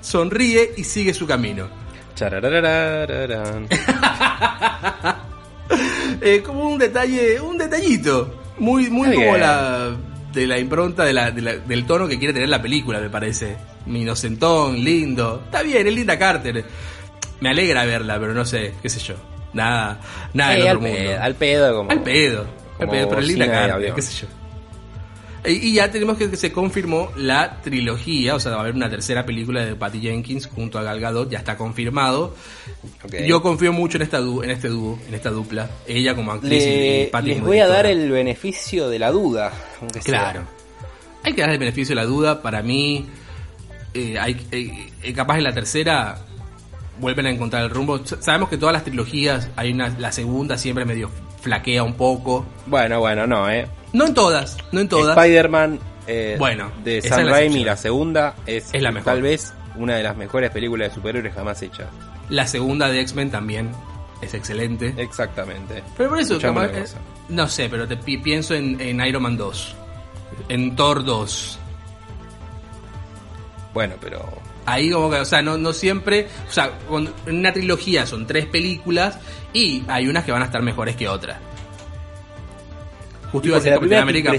[0.00, 1.68] sonríe y sigue su camino.
[6.20, 8.40] Eh, como un detalle, un detallito.
[8.58, 9.96] Muy, muy como la
[10.32, 13.08] de la impronta de la, de la- del tono que quiere tener la película, me
[13.10, 13.56] parece.
[13.86, 15.42] Inocentón, lindo.
[15.46, 16.64] Está bien, es linda Carter.
[17.40, 19.14] Me alegra verla, pero no sé, qué sé yo.
[19.54, 20.00] Nada,
[20.32, 20.96] nada del otro al, mundo.
[20.96, 21.90] pedo, al pedo, como.
[21.90, 22.46] Al pedo.
[22.78, 24.28] Al pedo, pero linda qué sé yo.
[25.46, 28.88] Y, ya tenemos que, que se confirmó la trilogía, o sea, va a haber una
[28.88, 32.34] tercera película de Patty Jenkins junto a Gal Gadot, ya está confirmado.
[33.26, 37.08] Yo confío mucho en esta en este dúo, en esta dupla, ella como actriz y-
[37.12, 39.52] Patty les como voy a dar el beneficio de la duda.
[39.82, 40.30] aunque sea.
[40.32, 40.46] Claro.
[41.22, 42.40] Hay que dar el beneficio de la duda.
[42.40, 43.06] Para mí,
[43.92, 46.18] eh, hay, eh, eh, capaz en la tercera
[47.00, 48.00] vuelven a encontrar el rumbo.
[48.04, 52.44] Sabemos que todas las trilogías, hay una, la segunda siempre medio flaquea un poco.
[52.66, 53.66] Bueno, bueno, no, eh.
[53.92, 55.16] No en todas, no en todas.
[55.16, 59.04] Spider-Man eh, Bueno, de Sam la Raimi, la segunda, es, Es la mejor.
[59.12, 61.86] tal vez una de las mejores películas de superhéroes jamás hechas.
[62.28, 63.70] La segunda de X-Men también
[64.22, 64.94] es excelente.
[64.96, 65.82] Exactamente.
[65.96, 66.84] Pero por eso, capaz- eh,
[67.28, 69.74] no sé, pero te pi- pienso en, en Iron Man 2.
[70.48, 71.58] En Thor 2.
[73.72, 74.24] Bueno, pero
[74.66, 78.26] Ahí como que, o sea, no, no siempre, o sea, con- en una trilogía son
[78.26, 79.18] tres películas
[79.52, 81.38] y hay unas que van a estar mejores que otras.
[83.30, 84.30] Justo iba a decir la Capitán América,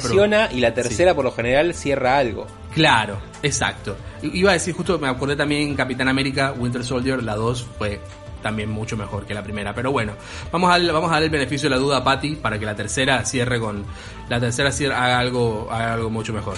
[0.54, 2.48] y la tercera por lo general cierra algo.
[2.74, 3.98] Claro, exacto.
[4.22, 8.00] Iba a decir justo, me acordé también Capitán América, Winter Soldier, la 2 fue
[8.42, 9.74] también mucho mejor que la primera.
[9.76, 10.14] Pero bueno,
[10.52, 12.76] vamos a, vamos a dar el beneficio de la duda a Patty para que la
[12.76, 13.84] tercera cierre con.
[14.30, 16.56] La tercera cierre, haga algo, haga algo mucho mejor.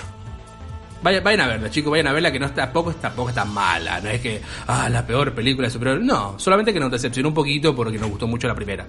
[1.03, 4.01] Vayan, vayan a verla, chicos, vayan a verla que no está, tampoco, tampoco está mala,
[4.01, 6.03] no es que, ah, la peor película de superhéroes.
[6.05, 8.85] No, solamente que nos decepcionó un poquito porque nos gustó mucho la primera.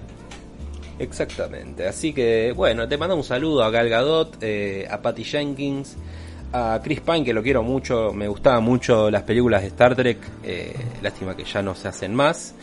[0.97, 1.87] Exactamente.
[1.87, 5.95] Así que, bueno, te mando un saludo a Gal Gadot, eh, a Patty Jenkins,
[6.51, 8.11] a Chris Pine, que lo quiero mucho.
[8.11, 10.17] Me gustaban mucho las películas de Star Trek.
[10.43, 12.53] eh, lástima que ya no se hacen más.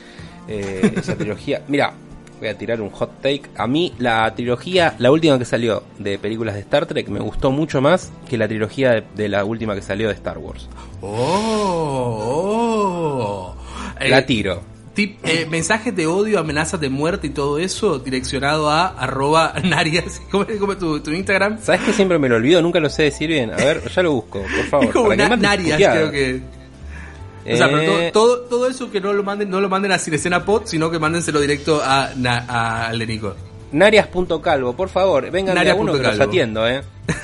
[0.49, 1.63] Eh, esa trilogía.
[1.69, 1.95] Mira,
[2.39, 3.43] voy a tirar un hot take.
[3.57, 7.51] A mí, la trilogía, la última que salió de películas de Star Trek, me gustó
[7.51, 10.69] mucho más que la trilogía de, de la última que salió de Star Wars.
[11.01, 11.15] Oh,
[13.55, 13.57] oh.
[14.01, 14.63] Eh, La tiro.
[14.95, 20.23] Tip, eh, mensajes de odio, amenazas de muerte y todo eso direccionado a arroba narias.
[20.31, 21.59] ¿Cómo es cómo tu, tu Instagram?
[21.61, 22.63] ¿Sabes que siempre me lo olvido?
[22.63, 23.53] Nunca lo sé decir bien.
[23.53, 24.87] A ver, ya lo busco, por favor.
[24.87, 26.41] Es como na- narias, creo que.
[27.53, 29.93] O sea, pero Eh, todo, todo, todo eso que no lo manden, no lo manden
[29.93, 33.35] a Cinescena Pod, sino que mándenselo directo a, a, al de Nico.
[33.73, 36.83] Narias.calvo, por favor, vengan a uno que los atiendo, eh.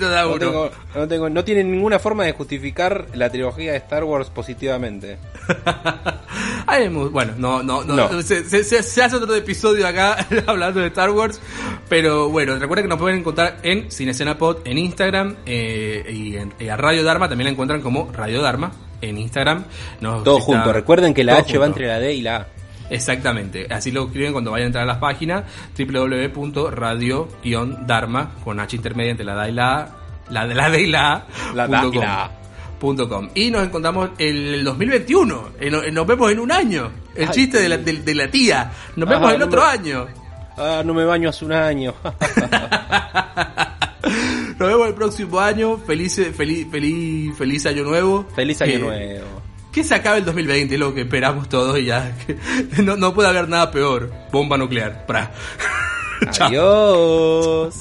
[0.00, 0.38] No, uno.
[0.38, 5.16] tengo, no, tengo, no tienen ninguna forma de justificar la trilogía de Star Wars positivamente.
[6.66, 7.94] Ay, bueno, no, no, no.
[7.96, 8.22] No.
[8.22, 11.40] Se, se- se- hace otro episodio acá hablando de Star Wars.
[11.88, 16.52] Pero bueno, recuerden que nos pueden encontrar en Cinescena Pod en Instagram eh, y, en,
[16.58, 19.64] y a Radio Dharma también la encuentran como Radio Dharma en Instagram.
[20.00, 20.72] Nos Todo está- junto.
[20.72, 22.46] Recuerden que la H va entre la D y la A.
[22.90, 25.44] Exactamente, así lo escriben cuando vayan a entrar a las páginas
[25.78, 29.88] www.radio-dharma con H intermedia entre la D y la A,
[30.30, 32.30] la de la D y la A, La punto da y la A.
[32.78, 33.28] punto com.
[33.34, 37.60] Y nos encontramos el 2021, eh, no- nos vemos en un año, el Ay, chiste
[37.62, 40.06] de la, de, de la tía, nos vemos Ah, el no otro me- año,
[40.58, 41.94] Ah, no me baño hace un año.
[44.62, 48.26] nos vemos el próximo año, feliz, feliz, feliz, feliz año nuevo.
[48.34, 49.42] Feliz año Que- nuevo.
[49.72, 52.36] Que se acabe el 2020, es lo que esperamos todos y ya, que
[52.82, 55.32] no, no puede haber nada peor, bomba nuclear, pra.
[56.40, 57.80] Adiós.